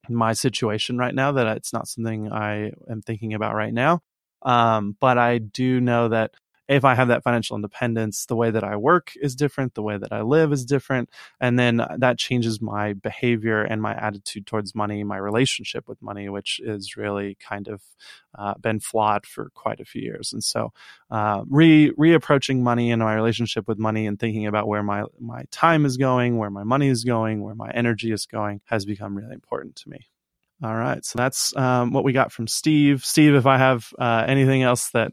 my 0.09 0.33
situation 0.33 0.99
right 0.99 1.14
now 1.14 1.33
that 1.33 1.47
it's 1.57 1.73
not 1.73 1.88
something 1.88 2.33
I 2.33 2.73
am 2.91 3.02
thinking 3.02 3.35
about 3.35 3.55
right 3.55 3.73
now. 3.73 4.00
Um, 4.43 4.97
but 5.00 5.19
I 5.19 5.38
do 5.38 5.81
know 5.81 6.09
that 6.09 6.33
if 6.73 6.85
I 6.85 6.95
have 6.95 7.09
that 7.09 7.23
financial 7.23 7.57
independence, 7.57 8.26
the 8.26 8.37
way 8.37 8.50
that 8.50 8.64
I 8.64 8.76
work 8.76 9.12
is 9.21 9.37
different, 9.37 9.75
the 9.75 9.83
way 9.83 9.99
that 9.99 10.12
I 10.12 10.23
live 10.23 10.52
is 10.52 10.64
different. 10.64 11.11
And 11.41 11.59
then 11.59 11.85
that 11.99 12.19
changes 12.19 12.61
my 12.61 12.95
behavior 12.95 13.62
and 13.62 13.81
my 13.81 13.95
attitude 13.95 14.47
towards 14.47 14.75
money, 14.75 15.05
my 15.05 15.17
relationship 15.17 15.88
with 15.88 16.00
money, 16.02 16.29
which 16.29 16.61
is 16.61 16.97
really 16.97 17.37
kind 17.41 17.69
of 17.69 17.83
uh, 18.37 18.55
been 18.59 18.81
flawed 18.81 19.26
for 19.26 19.50
quite 19.55 19.81
a 19.81 19.85
few 19.85 20.02
years. 20.02 20.33
And 20.33 20.43
so, 20.43 20.73
uh, 21.11 21.43
re 21.49 21.93
reapproaching 21.93 22.61
money 22.61 22.91
and 22.91 23.02
my 23.02 23.14
relationship 23.14 23.69
with 23.69 23.79
money 23.79 24.07
and 24.07 24.19
thinking 24.19 24.47
about 24.47 24.69
where 24.69 24.83
my, 24.83 25.05
my 25.21 25.45
time 25.50 25.85
is 25.85 25.97
going, 25.97 26.38
where 26.38 26.50
my 26.50 26.64
money 26.64 26.88
is 26.88 27.05
going, 27.05 27.43
where 27.43 27.55
my 27.55 27.71
energy 27.71 28.12
is 28.12 28.26
going 28.26 28.61
has 28.64 28.85
become 28.85 29.17
really 29.17 29.35
important 29.35 29.76
to 29.76 29.88
me. 29.88 30.07
All 30.62 30.76
right. 30.76 31.05
So 31.05 31.17
that's 31.17 31.57
um, 31.57 31.93
what 31.93 32.05
we 32.05 32.12
got 32.12 32.31
from 32.31 32.47
Steve. 32.47 33.05
Steve, 33.05 33.35
if 33.35 33.47
I 33.47 33.59
have 33.59 33.93
uh, 33.99 34.25
anything 34.29 34.62
else 34.62 34.91
that 34.91 35.12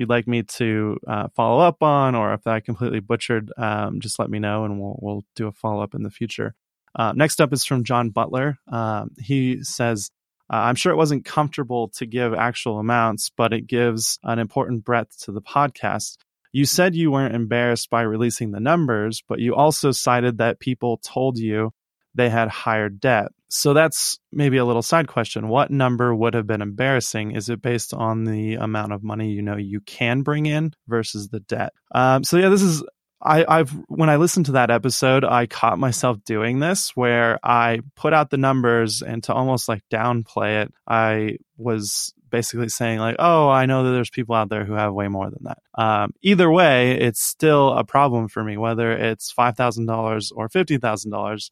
you'd 0.00 0.08
like 0.08 0.26
me 0.26 0.42
to 0.42 0.96
uh, 1.06 1.28
follow 1.36 1.60
up 1.60 1.82
on, 1.82 2.14
or 2.14 2.32
if 2.32 2.46
I 2.46 2.60
completely 2.60 3.00
butchered, 3.00 3.52
um, 3.58 4.00
just 4.00 4.18
let 4.18 4.30
me 4.30 4.38
know 4.38 4.64
and 4.64 4.80
we'll 4.80 4.98
we'll 5.00 5.24
do 5.36 5.46
a 5.46 5.52
follow 5.52 5.82
up 5.82 5.94
in 5.94 6.02
the 6.02 6.10
future. 6.10 6.54
Uh, 6.98 7.12
next 7.14 7.40
up 7.40 7.52
is 7.52 7.64
from 7.64 7.84
John 7.84 8.08
Butler. 8.10 8.56
Um, 8.66 9.10
he 9.20 9.62
says, 9.62 10.10
Uh, 10.52 10.56
I'm 10.56 10.74
sure 10.74 10.90
it 10.90 10.96
wasn't 10.96 11.24
comfortable 11.24 11.88
to 11.90 12.06
give 12.06 12.34
actual 12.34 12.78
amounts, 12.78 13.30
but 13.36 13.52
it 13.52 13.66
gives 13.66 14.18
an 14.24 14.38
important 14.38 14.84
breadth 14.84 15.20
to 15.24 15.32
the 15.32 15.42
podcast. 15.42 16.16
You 16.52 16.64
said 16.64 16.96
you 16.96 17.12
weren't 17.12 17.36
embarrassed 17.36 17.90
by 17.90 18.02
releasing 18.02 18.50
the 18.50 18.58
numbers, 18.58 19.22
but 19.28 19.38
you 19.38 19.54
also 19.54 19.92
cited 19.92 20.38
that 20.38 20.58
people 20.58 20.96
told 21.04 21.38
you 21.38 21.72
they 22.14 22.28
had 22.28 22.48
higher 22.48 22.88
debt. 22.88 23.28
So 23.50 23.74
that's 23.74 24.18
maybe 24.32 24.58
a 24.58 24.64
little 24.64 24.80
side 24.80 25.08
question. 25.08 25.48
What 25.48 25.70
number 25.70 26.14
would 26.14 26.34
have 26.34 26.46
been 26.46 26.62
embarrassing? 26.62 27.32
Is 27.32 27.48
it 27.48 27.60
based 27.60 27.92
on 27.92 28.24
the 28.24 28.54
amount 28.54 28.92
of 28.92 29.02
money 29.02 29.32
you 29.32 29.42
know 29.42 29.56
you 29.56 29.80
can 29.80 30.22
bring 30.22 30.46
in 30.46 30.72
versus 30.86 31.28
the 31.28 31.40
debt? 31.40 31.72
Um, 31.92 32.22
so 32.22 32.38
yeah, 32.38 32.48
this 32.48 32.62
is 32.62 32.82
I, 33.22 33.44
I've 33.46 33.70
when 33.88 34.08
I 34.08 34.16
listened 34.16 34.46
to 34.46 34.52
that 34.52 34.70
episode, 34.70 35.24
I 35.24 35.46
caught 35.46 35.78
myself 35.78 36.24
doing 36.24 36.58
this 36.58 36.92
where 36.94 37.38
I 37.42 37.80
put 37.96 38.14
out 38.14 38.30
the 38.30 38.38
numbers 38.38 39.02
and 39.02 39.22
to 39.24 39.34
almost 39.34 39.68
like 39.68 39.82
downplay 39.92 40.62
it, 40.62 40.72
I 40.88 41.36
was 41.58 42.14
basically 42.30 42.70
saying 42.70 42.98
like, 42.98 43.16
"Oh, 43.18 43.48
I 43.48 43.66
know 43.66 43.84
that 43.84 43.90
there's 43.90 44.10
people 44.10 44.34
out 44.34 44.48
there 44.48 44.64
who 44.64 44.72
have 44.72 44.94
way 44.94 45.08
more 45.08 45.28
than 45.28 45.44
that." 45.44 45.58
Um, 45.74 46.12
either 46.22 46.50
way, 46.50 46.92
it's 46.92 47.20
still 47.22 47.72
a 47.72 47.84
problem 47.84 48.28
for 48.28 48.42
me, 48.42 48.56
whether 48.56 48.92
it's 48.92 49.30
five 49.30 49.56
thousand 49.56 49.86
dollars 49.86 50.32
or 50.34 50.48
fifty 50.48 50.78
thousand 50.78 51.10
dollars. 51.10 51.50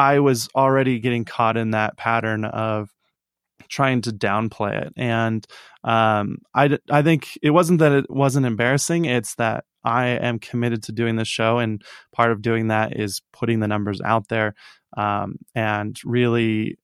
I 0.00 0.20
was 0.20 0.48
already 0.54 0.98
getting 0.98 1.26
caught 1.26 1.58
in 1.58 1.72
that 1.72 1.98
pattern 1.98 2.46
of 2.46 2.88
trying 3.68 4.00
to 4.00 4.10
downplay 4.12 4.86
it, 4.86 4.94
and 4.96 5.46
um, 5.84 6.38
I 6.54 6.78
I 6.90 7.02
think 7.02 7.36
it 7.42 7.50
wasn't 7.50 7.80
that 7.80 7.92
it 7.92 8.10
wasn't 8.10 8.46
embarrassing; 8.46 9.04
it's 9.04 9.34
that 9.34 9.64
I 9.84 10.06
am 10.06 10.38
committed 10.38 10.84
to 10.84 10.92
doing 10.92 11.16
this 11.16 11.28
show, 11.28 11.58
and 11.58 11.82
part 12.14 12.32
of 12.32 12.40
doing 12.40 12.68
that 12.68 12.98
is 12.98 13.20
putting 13.30 13.60
the 13.60 13.68
numbers 13.68 14.00
out 14.00 14.28
there 14.28 14.54
um, 14.96 15.36
and 15.54 15.94
really 16.02 16.78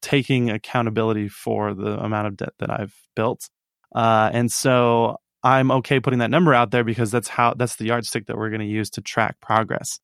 taking 0.00 0.48
accountability 0.48 1.28
for 1.28 1.74
the 1.74 1.98
amount 2.02 2.28
of 2.28 2.36
debt 2.38 2.54
that 2.60 2.70
I've 2.70 2.94
built. 3.14 3.50
Uh, 3.94 4.30
and 4.32 4.50
so 4.50 5.18
I'm 5.42 5.70
okay 5.70 6.00
putting 6.00 6.20
that 6.20 6.30
number 6.30 6.54
out 6.54 6.70
there 6.70 6.82
because 6.82 7.10
that's 7.10 7.28
how 7.28 7.52
that's 7.52 7.76
the 7.76 7.84
yardstick 7.84 8.26
that 8.28 8.38
we're 8.38 8.48
going 8.48 8.60
to 8.62 8.66
use 8.66 8.88
to 8.92 9.02
track 9.02 9.36
progress. 9.42 10.00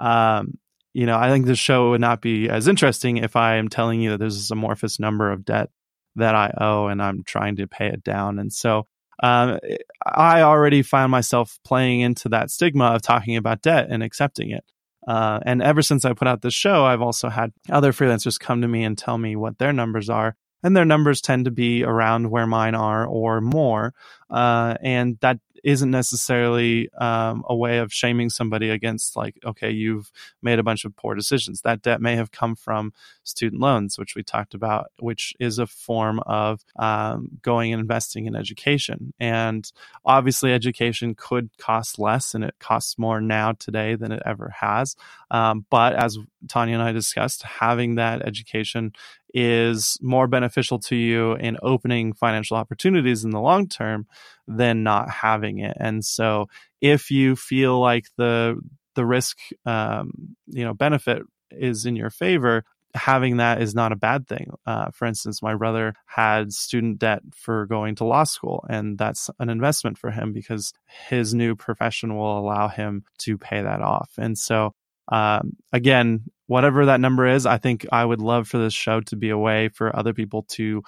Um, 0.00 0.58
you 0.98 1.06
know, 1.06 1.16
I 1.16 1.30
think 1.30 1.46
this 1.46 1.60
show 1.60 1.90
would 1.90 2.00
not 2.00 2.20
be 2.20 2.48
as 2.48 2.66
interesting 2.66 3.18
if 3.18 3.36
I 3.36 3.54
am 3.58 3.68
telling 3.68 4.00
you 4.00 4.10
that 4.10 4.18
there's 4.18 4.34
this 4.34 4.50
amorphous 4.50 4.98
number 4.98 5.30
of 5.30 5.44
debt 5.44 5.70
that 6.16 6.34
I 6.34 6.52
owe 6.60 6.88
and 6.88 7.00
I'm 7.00 7.22
trying 7.22 7.54
to 7.56 7.68
pay 7.68 7.86
it 7.86 8.02
down. 8.02 8.40
And 8.40 8.52
so 8.52 8.88
um, 9.22 9.60
I 10.04 10.42
already 10.42 10.82
found 10.82 11.12
myself 11.12 11.60
playing 11.64 12.00
into 12.00 12.30
that 12.30 12.50
stigma 12.50 12.86
of 12.86 13.02
talking 13.02 13.36
about 13.36 13.62
debt 13.62 13.86
and 13.88 14.02
accepting 14.02 14.50
it. 14.50 14.64
Uh, 15.06 15.38
and 15.46 15.62
ever 15.62 15.82
since 15.82 16.04
I 16.04 16.14
put 16.14 16.26
out 16.26 16.42
this 16.42 16.52
show, 16.52 16.84
I've 16.84 17.00
also 17.00 17.28
had 17.28 17.52
other 17.70 17.92
freelancers 17.92 18.36
come 18.36 18.62
to 18.62 18.68
me 18.68 18.82
and 18.82 18.98
tell 18.98 19.18
me 19.18 19.36
what 19.36 19.58
their 19.58 19.72
numbers 19.72 20.10
are. 20.10 20.34
And 20.64 20.76
their 20.76 20.84
numbers 20.84 21.20
tend 21.20 21.44
to 21.44 21.52
be 21.52 21.84
around 21.84 22.28
where 22.28 22.48
mine 22.48 22.74
are 22.74 23.06
or 23.06 23.40
more. 23.40 23.94
Uh, 24.28 24.74
and 24.82 25.16
that 25.20 25.38
isn't 25.64 25.90
necessarily 25.90 26.90
um, 26.94 27.44
a 27.48 27.54
way 27.54 27.78
of 27.78 27.92
shaming 27.92 28.30
somebody 28.30 28.70
against 28.70 29.16
like 29.16 29.38
okay 29.44 29.70
you've 29.70 30.10
made 30.42 30.58
a 30.58 30.62
bunch 30.62 30.84
of 30.84 30.96
poor 30.96 31.14
decisions. 31.14 31.62
That 31.62 31.82
debt 31.82 32.00
may 32.00 32.16
have 32.16 32.30
come 32.30 32.54
from 32.54 32.92
student 33.24 33.60
loans 33.60 33.98
which 33.98 34.14
we 34.14 34.22
talked 34.22 34.54
about 34.54 34.90
which 34.98 35.34
is 35.38 35.58
a 35.58 35.66
form 35.66 36.20
of 36.20 36.64
um, 36.76 37.38
going 37.42 37.72
and 37.72 37.80
investing 37.80 38.26
in 38.26 38.36
education. 38.36 39.12
And 39.20 39.70
obviously 40.04 40.52
education 40.52 41.14
could 41.14 41.50
cost 41.58 41.98
less 41.98 42.34
and 42.34 42.44
it 42.44 42.54
costs 42.58 42.98
more 42.98 43.20
now 43.20 43.52
today 43.52 43.94
than 43.94 44.12
it 44.12 44.22
ever 44.24 44.54
has. 44.60 44.96
Um, 45.30 45.66
but 45.70 45.94
as 45.94 46.18
tanya 46.46 46.74
and 46.74 46.82
i 46.82 46.92
discussed 46.92 47.42
having 47.42 47.96
that 47.96 48.22
education 48.22 48.92
is 49.34 49.98
more 50.00 50.26
beneficial 50.26 50.78
to 50.78 50.96
you 50.96 51.34
in 51.34 51.58
opening 51.62 52.12
financial 52.12 52.56
opportunities 52.56 53.24
in 53.24 53.30
the 53.30 53.40
long 53.40 53.68
term 53.68 54.06
than 54.48 54.82
not 54.82 55.10
having 55.10 55.58
it. 55.58 55.76
And 55.78 56.04
so 56.04 56.46
if 56.80 57.10
you 57.10 57.36
feel 57.36 57.78
like 57.78 58.06
the 58.16 58.58
the 58.94 59.06
risk 59.06 59.38
um, 59.64 60.10
you 60.46 60.64
know 60.64 60.74
benefit 60.74 61.22
is 61.52 61.86
in 61.86 61.94
your 61.94 62.10
favor, 62.10 62.64
having 62.94 63.36
that 63.36 63.62
is 63.62 63.74
not 63.74 63.92
a 63.92 63.96
bad 63.96 64.26
thing. 64.26 64.50
Uh, 64.66 64.90
for 64.90 65.06
instance, 65.06 65.42
my 65.42 65.54
brother 65.54 65.94
had 66.06 66.52
student 66.52 66.98
debt 66.98 67.22
for 67.34 67.66
going 67.66 67.94
to 67.96 68.04
law 68.04 68.24
school, 68.24 68.64
and 68.68 68.98
that's 68.98 69.30
an 69.38 69.50
investment 69.50 69.98
for 69.98 70.10
him 70.10 70.32
because 70.32 70.72
his 71.08 71.34
new 71.34 71.54
profession 71.54 72.16
will 72.16 72.38
allow 72.38 72.68
him 72.68 73.04
to 73.18 73.38
pay 73.38 73.62
that 73.62 73.82
off. 73.82 74.10
And 74.18 74.36
so, 74.36 74.74
um, 75.12 75.56
again, 75.72 76.24
whatever 76.46 76.86
that 76.86 77.00
number 77.00 77.26
is, 77.26 77.46
I 77.46 77.58
think 77.58 77.86
I 77.92 78.04
would 78.04 78.20
love 78.20 78.48
for 78.48 78.58
this 78.58 78.74
show 78.74 79.00
to 79.02 79.16
be 79.16 79.30
a 79.30 79.38
way 79.38 79.68
for 79.68 79.94
other 79.94 80.14
people 80.14 80.44
to 80.50 80.82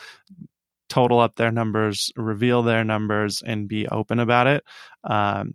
total 0.91 1.21
up 1.21 1.37
their 1.37 1.51
numbers, 1.51 2.13
reveal 2.17 2.63
their 2.63 2.85
numbers, 2.85 3.43
and 3.45 3.69
be 3.69 3.89
open 3.89 4.19
about 4.19 4.47
it. 4.47 4.65
Um, 5.05 5.55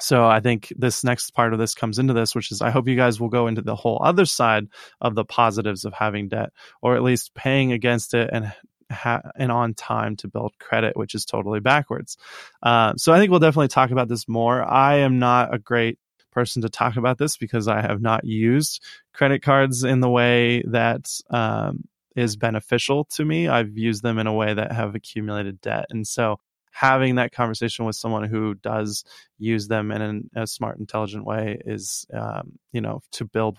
so 0.00 0.26
I 0.26 0.40
think 0.40 0.72
this 0.76 1.04
next 1.04 1.30
part 1.32 1.52
of 1.52 1.58
this 1.58 1.74
comes 1.74 1.98
into 1.98 2.12
this, 2.12 2.34
which 2.34 2.52
is 2.52 2.62
I 2.62 2.70
hope 2.70 2.88
you 2.88 2.96
guys 2.96 3.20
will 3.20 3.28
go 3.28 3.46
into 3.46 3.62
the 3.62 3.74
whole 3.74 4.00
other 4.02 4.24
side 4.24 4.68
of 5.00 5.14
the 5.14 5.24
positives 5.24 5.84
of 5.84 5.92
having 5.92 6.28
debt, 6.28 6.50
or 6.82 6.94
at 6.94 7.02
least 7.02 7.34
paying 7.34 7.72
against 7.72 8.14
it 8.14 8.30
and 8.32 8.52
ha- 8.90 9.22
and 9.36 9.50
on 9.50 9.74
time 9.74 10.16
to 10.16 10.28
build 10.28 10.52
credit, 10.58 10.96
which 10.96 11.14
is 11.14 11.24
totally 11.24 11.60
backwards. 11.60 12.16
Uh, 12.62 12.94
so 12.96 13.12
I 13.12 13.18
think 13.18 13.30
we'll 13.30 13.40
definitely 13.40 13.68
talk 13.68 13.90
about 13.90 14.08
this 14.08 14.28
more. 14.28 14.62
I 14.62 14.96
am 14.98 15.18
not 15.18 15.54
a 15.54 15.58
great 15.58 15.98
person 16.32 16.62
to 16.62 16.68
talk 16.68 16.96
about 16.96 17.18
this 17.18 17.36
because 17.36 17.66
I 17.66 17.80
have 17.80 18.00
not 18.00 18.24
used 18.24 18.82
credit 19.14 19.42
cards 19.42 19.84
in 19.84 20.00
the 20.00 20.10
way 20.10 20.62
that 20.68 21.08
um, 21.30 21.84
is 22.18 22.36
beneficial 22.36 23.04
to 23.04 23.24
me. 23.24 23.48
I've 23.48 23.76
used 23.76 24.02
them 24.02 24.18
in 24.18 24.26
a 24.26 24.32
way 24.32 24.52
that 24.52 24.72
have 24.72 24.94
accumulated 24.94 25.60
debt. 25.60 25.86
And 25.90 26.06
so 26.06 26.38
having 26.72 27.16
that 27.16 27.32
conversation 27.32 27.84
with 27.84 27.96
someone 27.96 28.24
who 28.24 28.54
does 28.54 29.04
use 29.38 29.68
them 29.68 29.90
in 29.90 30.02
an, 30.02 30.30
a 30.34 30.46
smart, 30.46 30.78
intelligent 30.78 31.24
way 31.24 31.60
is, 31.64 32.06
um, 32.12 32.58
you 32.72 32.80
know, 32.80 33.00
to 33.12 33.24
build 33.24 33.58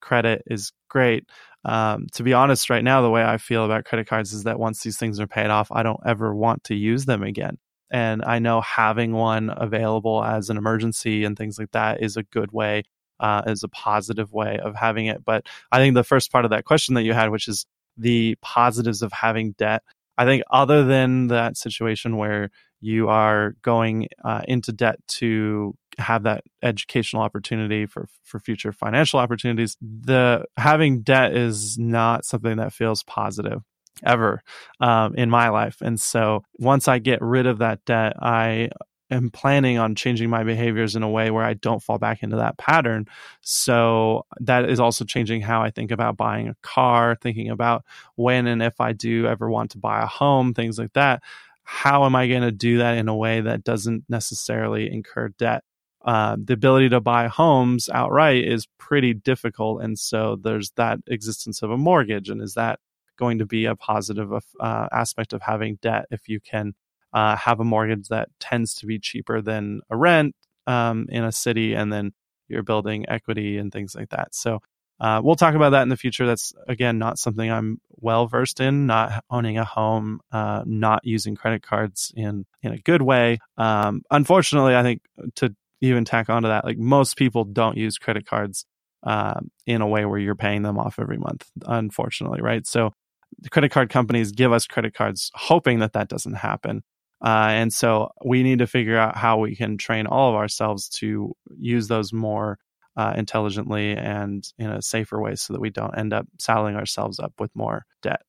credit 0.00 0.42
is 0.46 0.72
great. 0.88 1.24
Um, 1.64 2.06
to 2.14 2.22
be 2.22 2.32
honest, 2.32 2.70
right 2.70 2.84
now, 2.84 3.02
the 3.02 3.10
way 3.10 3.22
I 3.24 3.38
feel 3.38 3.64
about 3.64 3.84
credit 3.84 4.08
cards 4.08 4.32
is 4.32 4.44
that 4.44 4.58
once 4.58 4.82
these 4.82 4.98
things 4.98 5.20
are 5.20 5.26
paid 5.26 5.50
off, 5.50 5.70
I 5.70 5.82
don't 5.82 6.00
ever 6.04 6.34
want 6.34 6.64
to 6.64 6.74
use 6.74 7.04
them 7.04 7.22
again. 7.22 7.58
And 7.90 8.24
I 8.24 8.38
know 8.38 8.60
having 8.60 9.12
one 9.12 9.52
available 9.54 10.24
as 10.24 10.50
an 10.50 10.56
emergency 10.56 11.24
and 11.24 11.36
things 11.36 11.58
like 11.58 11.70
that 11.72 12.02
is 12.02 12.16
a 12.16 12.22
good 12.22 12.50
way, 12.50 12.82
uh, 13.20 13.42
is 13.46 13.62
a 13.62 13.68
positive 13.68 14.32
way 14.32 14.58
of 14.58 14.74
having 14.74 15.06
it. 15.06 15.24
But 15.24 15.46
I 15.70 15.78
think 15.78 15.94
the 15.94 16.02
first 16.02 16.32
part 16.32 16.44
of 16.44 16.50
that 16.50 16.64
question 16.64 16.94
that 16.94 17.02
you 17.02 17.12
had, 17.12 17.30
which 17.30 17.48
is 17.48 17.66
the 17.96 18.36
positives 18.42 19.02
of 19.02 19.12
having 19.12 19.52
debt, 19.52 19.82
I 20.18 20.24
think 20.24 20.42
other 20.50 20.84
than 20.84 21.28
that 21.28 21.56
situation 21.56 22.16
where 22.16 22.50
you 22.80 23.08
are 23.08 23.54
going 23.62 24.08
uh, 24.24 24.42
into 24.48 24.72
debt 24.72 24.96
to 25.06 25.74
have 25.98 26.24
that 26.24 26.42
educational 26.62 27.22
opportunity 27.22 27.86
for 27.86 28.06
for 28.24 28.40
future 28.40 28.72
financial 28.72 29.20
opportunities 29.20 29.76
the 29.80 30.42
having 30.56 31.02
debt 31.02 31.36
is 31.36 31.78
not 31.78 32.24
something 32.24 32.56
that 32.56 32.72
feels 32.72 33.02
positive 33.04 33.60
ever 34.04 34.42
um, 34.80 35.14
in 35.14 35.30
my 35.30 35.48
life. 35.48 35.76
And 35.80 36.00
so 36.00 36.42
once 36.58 36.88
I 36.88 36.98
get 36.98 37.20
rid 37.20 37.46
of 37.46 37.58
that 37.58 37.84
debt, 37.84 38.14
I 38.20 38.70
am 39.14 39.30
planning 39.30 39.78
on 39.78 39.94
changing 39.94 40.30
my 40.30 40.44
behaviors 40.44 40.96
in 40.96 41.02
a 41.02 41.08
way 41.08 41.30
where 41.30 41.44
I 41.44 41.54
don't 41.54 41.82
fall 41.82 41.98
back 41.98 42.22
into 42.22 42.36
that 42.36 42.58
pattern. 42.58 43.06
So 43.40 44.26
that 44.40 44.68
is 44.68 44.80
also 44.80 45.04
changing 45.04 45.42
how 45.42 45.62
I 45.62 45.70
think 45.70 45.90
about 45.90 46.16
buying 46.16 46.48
a 46.48 46.56
car, 46.62 47.16
thinking 47.20 47.50
about 47.50 47.84
when 48.16 48.46
and 48.46 48.62
if 48.62 48.80
I 48.80 48.92
do 48.92 49.26
ever 49.26 49.50
want 49.50 49.72
to 49.72 49.78
buy 49.78 50.02
a 50.02 50.06
home, 50.06 50.54
things 50.54 50.78
like 50.78 50.92
that. 50.94 51.22
How 51.64 52.04
am 52.04 52.16
I 52.16 52.28
going 52.28 52.42
to 52.42 52.52
do 52.52 52.78
that 52.78 52.98
in 52.98 53.08
a 53.08 53.16
way 53.16 53.40
that 53.40 53.64
doesn't 53.64 54.04
necessarily 54.08 54.92
incur 54.92 55.28
debt? 55.38 55.64
Uh, 56.04 56.36
the 56.42 56.54
ability 56.54 56.88
to 56.88 57.00
buy 57.00 57.28
homes 57.28 57.88
outright 57.88 58.44
is 58.44 58.66
pretty 58.78 59.14
difficult. 59.14 59.82
And 59.82 59.96
so 59.96 60.36
there's 60.36 60.72
that 60.72 60.98
existence 61.06 61.62
of 61.62 61.70
a 61.70 61.76
mortgage. 61.76 62.28
And 62.28 62.42
is 62.42 62.54
that 62.54 62.80
going 63.16 63.38
to 63.38 63.46
be 63.46 63.66
a 63.66 63.76
positive 63.76 64.32
uh, 64.32 64.88
aspect 64.90 65.32
of 65.32 65.42
having 65.42 65.78
debt 65.80 66.06
if 66.10 66.28
you 66.28 66.40
can 66.40 66.74
uh, 67.12 67.36
have 67.36 67.60
a 67.60 67.64
mortgage 67.64 68.08
that 68.08 68.28
tends 68.40 68.74
to 68.76 68.86
be 68.86 68.98
cheaper 68.98 69.40
than 69.40 69.80
a 69.90 69.96
rent 69.96 70.34
um, 70.66 71.06
in 71.08 71.24
a 71.24 71.32
city, 71.32 71.74
and 71.74 71.92
then 71.92 72.12
you're 72.48 72.62
building 72.62 73.08
equity 73.08 73.58
and 73.58 73.72
things 73.72 73.94
like 73.94 74.10
that. 74.10 74.34
So 74.34 74.60
uh, 75.00 75.20
we'll 75.22 75.36
talk 75.36 75.54
about 75.54 75.70
that 75.70 75.82
in 75.82 75.88
the 75.88 75.96
future. 75.96 76.26
That's 76.26 76.52
again 76.68 76.98
not 76.98 77.18
something 77.18 77.50
I'm 77.50 77.80
well 77.90 78.26
versed 78.26 78.60
in. 78.60 78.86
Not 78.86 79.24
owning 79.30 79.58
a 79.58 79.64
home, 79.64 80.20
uh, 80.30 80.62
not 80.64 81.00
using 81.04 81.34
credit 81.34 81.62
cards 81.62 82.12
in 82.16 82.46
in 82.62 82.72
a 82.72 82.78
good 82.78 83.02
way. 83.02 83.38
Um, 83.56 84.02
unfortunately, 84.10 84.76
I 84.76 84.82
think 84.82 85.02
to 85.36 85.54
even 85.80 86.04
tack 86.04 86.30
onto 86.30 86.48
that, 86.48 86.64
like 86.64 86.78
most 86.78 87.16
people 87.16 87.44
don't 87.44 87.76
use 87.76 87.98
credit 87.98 88.26
cards 88.26 88.64
um, 89.02 89.50
in 89.66 89.80
a 89.80 89.88
way 89.88 90.04
where 90.04 90.20
you're 90.20 90.36
paying 90.36 90.62
them 90.62 90.78
off 90.78 91.00
every 91.00 91.18
month. 91.18 91.48
Unfortunately, 91.66 92.40
right? 92.40 92.64
So 92.66 92.92
the 93.40 93.50
credit 93.50 93.70
card 93.70 93.90
companies 93.90 94.30
give 94.30 94.52
us 94.52 94.66
credit 94.66 94.94
cards 94.94 95.30
hoping 95.34 95.80
that 95.80 95.94
that 95.94 96.08
doesn't 96.08 96.34
happen. 96.34 96.82
Uh, 97.22 97.48
and 97.50 97.72
so 97.72 98.10
we 98.24 98.42
need 98.42 98.58
to 98.58 98.66
figure 98.66 98.98
out 98.98 99.16
how 99.16 99.38
we 99.38 99.54
can 99.54 99.78
train 99.78 100.06
all 100.06 100.30
of 100.30 100.34
ourselves 100.34 100.88
to 100.88 101.34
use 101.56 101.86
those 101.86 102.12
more 102.12 102.58
uh, 102.96 103.14
intelligently 103.16 103.96
and 103.96 104.44
in 104.58 104.70
a 104.70 104.82
safer 104.82 105.20
way 105.20 105.34
so 105.36 105.52
that 105.52 105.60
we 105.60 105.70
don't 105.70 105.96
end 105.96 106.12
up 106.12 106.26
saddling 106.38 106.76
ourselves 106.76 107.18
up 107.18 107.32
with 107.38 107.50
more 107.54 107.84
debt. 108.02 108.22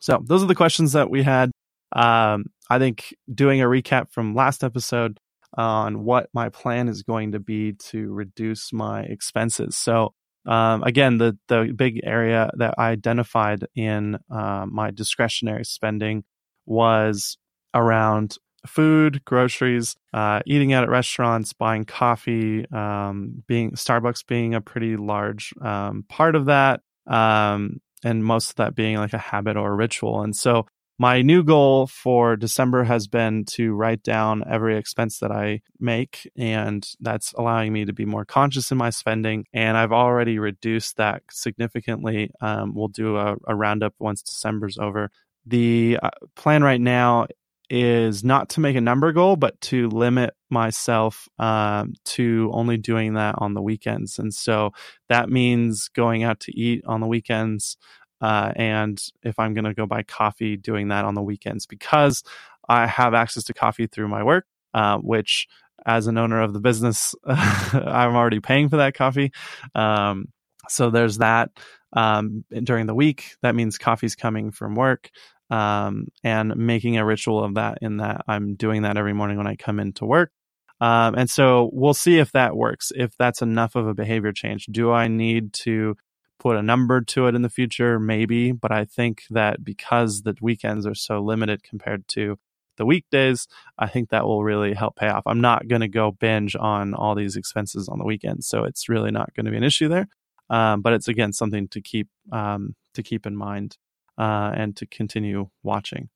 So 0.00 0.20
those 0.24 0.42
are 0.42 0.46
the 0.46 0.54
questions 0.54 0.92
that 0.92 1.10
we 1.10 1.22
had. 1.22 1.52
Um, 1.94 2.46
I 2.68 2.78
think 2.78 3.14
doing 3.32 3.60
a 3.60 3.66
recap 3.66 4.10
from 4.10 4.34
last 4.34 4.64
episode 4.64 5.18
on 5.54 6.02
what 6.04 6.28
my 6.32 6.48
plan 6.48 6.88
is 6.88 7.02
going 7.02 7.32
to 7.32 7.38
be 7.38 7.74
to 7.74 8.12
reduce 8.12 8.72
my 8.72 9.02
expenses. 9.02 9.76
So 9.76 10.14
um, 10.44 10.82
again, 10.82 11.18
the 11.18 11.38
the 11.46 11.72
big 11.74 12.00
area 12.02 12.50
that 12.56 12.74
I 12.78 12.90
identified 12.90 13.64
in 13.76 14.18
uh, 14.30 14.66
my 14.68 14.90
discretionary 14.90 15.64
spending 15.64 16.24
was 16.66 17.38
around 17.74 18.36
food, 18.66 19.24
groceries, 19.24 19.96
uh, 20.12 20.40
eating 20.46 20.72
out 20.72 20.84
at 20.84 20.90
restaurants, 20.90 21.52
buying 21.52 21.84
coffee, 21.84 22.68
um, 22.70 23.42
being 23.46 23.72
Starbucks 23.72 24.26
being 24.26 24.54
a 24.54 24.60
pretty 24.60 24.96
large 24.96 25.52
um, 25.60 26.04
part 26.08 26.36
of 26.36 26.46
that, 26.46 26.80
um, 27.06 27.80
and 28.04 28.24
most 28.24 28.50
of 28.50 28.56
that 28.56 28.74
being 28.74 28.96
like 28.96 29.12
a 29.12 29.18
habit 29.18 29.56
or 29.56 29.72
a 29.72 29.76
ritual. 29.76 30.22
And 30.22 30.36
so 30.36 30.66
my 30.98 31.22
new 31.22 31.42
goal 31.42 31.88
for 31.88 32.36
December 32.36 32.84
has 32.84 33.08
been 33.08 33.44
to 33.46 33.74
write 33.74 34.02
down 34.02 34.44
every 34.48 34.76
expense 34.76 35.18
that 35.18 35.32
I 35.32 35.62
make, 35.80 36.30
and 36.36 36.88
that's 37.00 37.32
allowing 37.32 37.72
me 37.72 37.84
to 37.86 37.92
be 37.92 38.04
more 38.04 38.24
conscious 38.24 38.70
in 38.70 38.78
my 38.78 38.90
spending. 38.90 39.46
And 39.52 39.76
I've 39.76 39.92
already 39.92 40.38
reduced 40.38 40.98
that 40.98 41.22
significantly. 41.30 42.30
Um, 42.40 42.74
we'll 42.74 42.88
do 42.88 43.16
a, 43.16 43.34
a 43.48 43.56
roundup 43.56 43.94
once 43.98 44.22
December's 44.22 44.78
over. 44.78 45.10
The 45.44 45.98
uh, 46.00 46.10
plan 46.36 46.62
right 46.62 46.80
now 46.80 47.26
is 47.74 48.22
not 48.22 48.50
to 48.50 48.60
make 48.60 48.76
a 48.76 48.82
number 48.82 49.12
goal, 49.12 49.34
but 49.34 49.58
to 49.62 49.88
limit 49.88 50.34
myself 50.50 51.26
um, 51.38 51.94
to 52.04 52.50
only 52.52 52.76
doing 52.76 53.14
that 53.14 53.34
on 53.38 53.54
the 53.54 53.62
weekends. 53.62 54.18
And 54.18 54.32
so 54.34 54.72
that 55.08 55.30
means 55.30 55.88
going 55.88 56.22
out 56.22 56.38
to 56.40 56.54
eat 56.54 56.84
on 56.86 57.00
the 57.00 57.06
weekends. 57.06 57.78
Uh, 58.20 58.52
and 58.56 59.02
if 59.22 59.38
I'm 59.38 59.54
going 59.54 59.64
to 59.64 59.72
go 59.72 59.86
buy 59.86 60.02
coffee, 60.02 60.58
doing 60.58 60.88
that 60.88 61.06
on 61.06 61.14
the 61.14 61.22
weekends 61.22 61.64
because 61.64 62.22
I 62.68 62.86
have 62.86 63.14
access 63.14 63.44
to 63.44 63.54
coffee 63.54 63.86
through 63.86 64.08
my 64.08 64.22
work, 64.22 64.44
uh, 64.74 64.98
which 64.98 65.48
as 65.86 66.08
an 66.08 66.18
owner 66.18 66.42
of 66.42 66.52
the 66.52 66.60
business, 66.60 67.14
I'm 67.24 68.14
already 68.14 68.40
paying 68.40 68.68
for 68.68 68.76
that 68.76 68.94
coffee. 68.94 69.32
Um, 69.74 70.26
so 70.68 70.90
there's 70.90 71.18
that. 71.18 71.48
Um, 71.94 72.44
during 72.50 72.86
the 72.86 72.94
week, 72.94 73.36
that 73.42 73.54
means 73.54 73.78
coffee's 73.78 74.14
coming 74.14 74.50
from 74.50 74.74
work 74.74 75.10
um, 75.52 76.08
and 76.24 76.56
making 76.56 76.96
a 76.96 77.04
ritual 77.04 77.44
of 77.44 77.54
that 77.54 77.78
in 77.82 77.98
that 77.98 78.22
I'm 78.26 78.54
doing 78.54 78.82
that 78.82 78.96
every 78.96 79.12
morning 79.12 79.36
when 79.36 79.46
I 79.46 79.54
come 79.54 79.78
into 79.78 80.06
work. 80.06 80.32
Um, 80.80 81.14
and 81.14 81.28
so 81.28 81.68
we'll 81.74 81.94
see 81.94 82.18
if 82.18 82.32
that 82.32 82.56
works, 82.56 82.90
if 82.96 83.14
that's 83.18 83.42
enough 83.42 83.76
of 83.76 83.86
a 83.86 83.94
behavior 83.94 84.32
change. 84.32 84.64
Do 84.66 84.90
I 84.90 85.08
need 85.08 85.52
to 85.64 85.94
put 86.40 86.56
a 86.56 86.62
number 86.62 87.02
to 87.02 87.26
it 87.26 87.34
in 87.34 87.42
the 87.42 87.50
future? 87.50 88.00
Maybe, 88.00 88.52
but 88.52 88.72
I 88.72 88.86
think 88.86 89.24
that 89.28 89.62
because 89.62 90.22
the 90.22 90.34
weekends 90.40 90.86
are 90.86 90.94
so 90.94 91.20
limited 91.20 91.62
compared 91.62 92.08
to 92.08 92.38
the 92.78 92.86
weekdays, 92.86 93.46
I 93.78 93.88
think 93.88 94.08
that 94.08 94.24
will 94.24 94.42
really 94.42 94.72
help 94.72 94.96
pay 94.96 95.08
off. 95.08 95.24
I'm 95.26 95.42
not 95.42 95.68
going 95.68 95.82
to 95.82 95.88
go 95.88 96.12
binge 96.12 96.56
on 96.56 96.94
all 96.94 97.14
these 97.14 97.36
expenses 97.36 97.90
on 97.90 97.98
the 97.98 98.06
weekends, 98.06 98.48
so 98.48 98.64
it's 98.64 98.88
really 98.88 99.10
not 99.10 99.34
going 99.34 99.44
to 99.44 99.52
be 99.52 99.58
an 99.58 99.64
issue 99.64 99.88
there. 99.88 100.08
Um, 100.48 100.80
but 100.80 100.94
it's 100.94 101.08
again 101.08 101.34
something 101.34 101.68
to 101.68 101.82
keep 101.82 102.08
um, 102.32 102.74
to 102.94 103.02
keep 103.02 103.26
in 103.26 103.36
mind 103.36 103.76
uh, 104.18 104.52
and 104.54 104.76
to 104.76 104.86
continue 104.86 105.48
watching. 105.62 106.08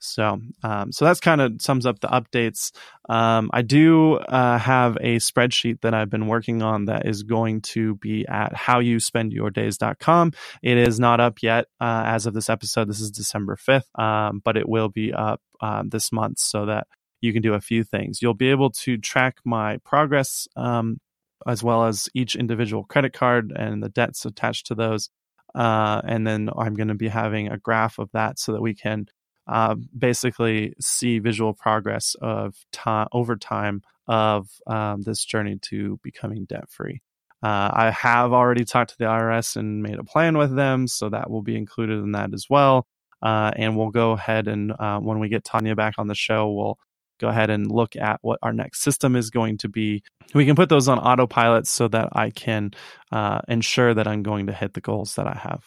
So, 0.00 0.40
um, 0.62 0.92
so 0.92 1.04
that's 1.04 1.20
kind 1.20 1.40
of 1.40 1.60
sums 1.60 1.84
up 1.84 2.00
the 2.00 2.08
updates. 2.08 2.72
Um, 3.08 3.50
I 3.52 3.62
do 3.62 4.14
uh, 4.14 4.58
have 4.58 4.96
a 4.96 5.16
spreadsheet 5.16 5.82
that 5.82 5.92
I've 5.92 6.08
been 6.08 6.26
working 6.26 6.62
on 6.62 6.86
that 6.86 7.06
is 7.06 7.22
going 7.22 7.60
to 7.62 7.96
be 7.96 8.26
at 8.26 8.54
howyouspendyourdays.com. 8.54 10.32
It 10.62 10.78
is 10.78 10.98
not 10.98 11.20
up 11.20 11.42
yet 11.42 11.66
uh, 11.80 12.02
as 12.06 12.26
of 12.26 12.34
this 12.34 12.48
episode. 12.48 12.88
This 12.88 13.00
is 13.00 13.10
December 13.10 13.56
5th, 13.56 14.00
um, 14.00 14.40
but 14.42 14.56
it 14.56 14.68
will 14.68 14.88
be 14.88 15.12
up 15.12 15.42
uh, 15.60 15.82
this 15.86 16.10
month 16.12 16.38
so 16.38 16.66
that 16.66 16.86
you 17.20 17.34
can 17.34 17.42
do 17.42 17.54
a 17.54 17.60
few 17.60 17.84
things. 17.84 18.22
You'll 18.22 18.34
be 18.34 18.50
able 18.50 18.70
to 18.70 18.96
track 18.96 19.36
my 19.44 19.76
progress 19.84 20.48
um, 20.56 20.98
as 21.46 21.62
well 21.62 21.84
as 21.84 22.08
each 22.14 22.36
individual 22.36 22.84
credit 22.84 23.12
card 23.12 23.52
and 23.54 23.82
the 23.82 23.88
debts 23.88 24.24
attached 24.24 24.66
to 24.68 24.74
those. 24.74 25.10
Uh, 25.54 26.00
and 26.04 26.26
then 26.26 26.48
I'm 26.56 26.74
going 26.74 26.88
to 26.88 26.94
be 26.94 27.08
having 27.08 27.48
a 27.48 27.58
graph 27.58 27.98
of 27.98 28.10
that 28.12 28.38
so 28.38 28.52
that 28.52 28.62
we 28.62 28.74
can 28.74 29.06
uh, 29.46 29.74
basically 29.96 30.74
see 30.80 31.18
visual 31.18 31.52
progress 31.52 32.14
of 32.20 32.54
time 32.72 33.08
over 33.12 33.36
time 33.36 33.82
of 34.06 34.48
um, 34.66 35.02
this 35.02 35.24
journey 35.24 35.58
to 35.62 35.98
becoming 36.02 36.44
debt 36.44 36.68
free. 36.68 37.00
Uh, 37.42 37.70
I 37.72 37.90
have 37.90 38.32
already 38.32 38.64
talked 38.64 38.90
to 38.90 38.98
the 38.98 39.06
IRS 39.06 39.56
and 39.56 39.82
made 39.82 39.98
a 39.98 40.04
plan 40.04 40.36
with 40.36 40.54
them, 40.54 40.86
so 40.86 41.08
that 41.08 41.30
will 41.30 41.42
be 41.42 41.56
included 41.56 41.98
in 41.98 42.12
that 42.12 42.34
as 42.34 42.46
well. 42.50 42.86
Uh, 43.22 43.50
and 43.56 43.76
we'll 43.76 43.90
go 43.90 44.12
ahead 44.12 44.48
and 44.48 44.72
uh, 44.78 44.98
when 44.98 45.18
we 45.18 45.28
get 45.28 45.44
Tanya 45.44 45.74
back 45.74 45.94
on 45.98 46.06
the 46.06 46.14
show, 46.14 46.50
we'll 46.50 46.78
go 47.20 47.28
ahead 47.28 47.50
and 47.50 47.70
look 47.70 47.94
at 47.96 48.18
what 48.22 48.38
our 48.42 48.52
next 48.52 48.82
system 48.82 49.14
is 49.14 49.30
going 49.30 49.58
to 49.58 49.68
be. 49.68 50.02
We 50.34 50.46
can 50.46 50.56
put 50.56 50.68
those 50.68 50.88
on 50.88 50.98
autopilot 50.98 51.66
so 51.66 51.88
that 51.88 52.08
I 52.12 52.30
can 52.30 52.72
uh, 53.12 53.40
ensure 53.46 53.94
that 53.94 54.08
I'm 54.08 54.22
going 54.22 54.46
to 54.46 54.52
hit 54.52 54.74
the 54.74 54.80
goals 54.80 55.14
that 55.16 55.26
I 55.26 55.36
have. 55.36 55.62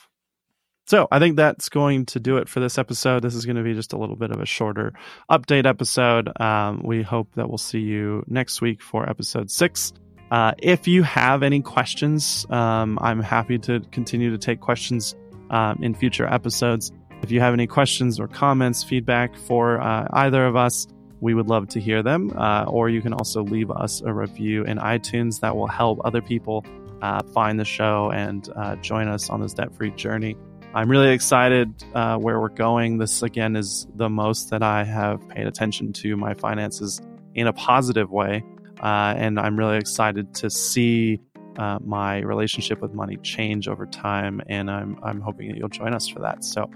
So 0.86 1.08
I 1.12 1.20
think 1.20 1.38
that's 1.38 1.70
going 1.70 2.08
to 2.08 2.20
do 2.20 2.38
it 2.38 2.50
for 2.50 2.60
this 2.60 2.78
episode. 2.78 3.22
This 3.22 3.36
is 3.36 3.46
going 3.46 3.56
to 3.56 3.64
be 3.64 3.74
just 3.74 3.94
a 3.94 3.98
little 3.98 4.18
bit 4.18 4.32
of 4.32 4.42
a 4.42 4.46
shorter 4.46 4.94
update 5.32 5.66
episode. 5.66 6.30
Um, 6.42 6.82
we 6.84 7.04
hope 7.04 7.34
that 7.36 7.48
we'll 7.48 7.58
see 7.58 7.80
you 7.80 8.24
next 8.28 8.62
week 8.62 8.82
for 8.82 9.10
episode 9.10 9.50
six. 9.50 9.94
Uh, 10.30 10.54
if 10.58 10.88
you 10.88 11.04
have 11.04 11.44
any 11.44 11.62
questions, 11.62 12.46
um, 12.50 12.98
I'm 13.02 13.22
happy 13.22 13.60
to 13.60 13.80
continue 13.92 14.32
to 14.32 14.38
take 14.38 14.60
questions 14.60 15.16
um, 15.52 15.80
in 15.82 15.94
future 15.94 16.26
episodes. 16.26 16.92
If 17.22 17.32
you 17.32 17.40
have 17.40 17.54
any 17.54 17.68
questions 17.68 18.20
or 18.20 18.28
comments, 18.28 18.84
feedback 18.84 19.38
for 19.38 19.80
uh, 19.80 20.08
either 20.12 20.46
of 20.46 20.58
us, 20.58 20.88
we 21.24 21.34
would 21.34 21.48
love 21.48 21.70
to 21.70 21.80
hear 21.80 22.04
them. 22.04 22.32
Uh, 22.36 22.66
or 22.68 22.90
you 22.90 23.02
can 23.02 23.14
also 23.14 23.44
leave 23.44 23.72
us 23.72 24.02
a 24.02 24.14
review 24.14 24.64
in 24.66 24.78
iTunes 24.78 25.40
that 25.40 25.56
will 25.56 25.68
help 25.68 26.00
other 26.04 26.22
people 26.22 26.66
uh, 27.02 27.24
find 27.34 27.58
the 27.58 27.66
show 27.66 28.12
and 28.14 28.50
uh, 28.58 28.76
join 28.78 29.08
us 29.08 29.30
on 29.30 29.42
this 29.42 29.54
debt 29.54 29.74
free 29.74 29.92
journey. 29.92 30.36
I'm 30.76 30.90
really 30.90 31.12
excited 31.12 31.74
uh, 31.94 32.18
where 32.18 32.42
we're 32.42 32.50
going. 32.50 32.98
This, 32.98 33.22
again, 33.22 33.56
is 33.56 33.88
the 33.96 34.10
most 34.10 34.50
that 34.50 34.64
I 34.64 34.84
have 34.84 35.28
paid 35.30 35.48
attention 35.48 35.94
to 35.94 36.18
my 36.18 36.34
finances 36.34 37.02
in 37.36 37.48
a 37.48 37.54
positive 37.54 38.12
way. 38.12 38.44
Uh, 38.82 39.14
and 39.16 39.40
I'm 39.40 39.58
really 39.58 39.78
excited 39.78 40.34
to 40.36 40.50
see 40.50 41.22
uh, 41.58 41.80
my 41.86 42.20
relationship 42.20 42.82
with 42.82 42.94
money 42.94 43.18
change 43.18 43.70
over 43.70 43.86
time. 43.86 44.42
And 44.48 44.70
I'm, 44.70 45.00
I'm 45.04 45.22
hoping 45.22 45.48
that 45.50 45.58
you'll 45.58 45.70
join 45.70 45.94
us 45.94 46.08
for 46.10 46.20
that. 46.20 46.44
So 46.44 46.70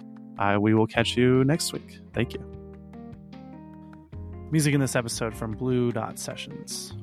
we 0.60 0.74
will 0.74 0.88
catch 0.88 1.18
you 1.18 1.44
next 1.44 1.74
week. 1.74 2.00
Thank 2.14 2.34
you. 2.34 2.57
Music 4.50 4.74
in 4.74 4.80
this 4.80 4.96
episode 4.96 5.36
from 5.36 5.52
Blue 5.52 5.92
Dot 5.92 6.18
Sessions. 6.18 6.94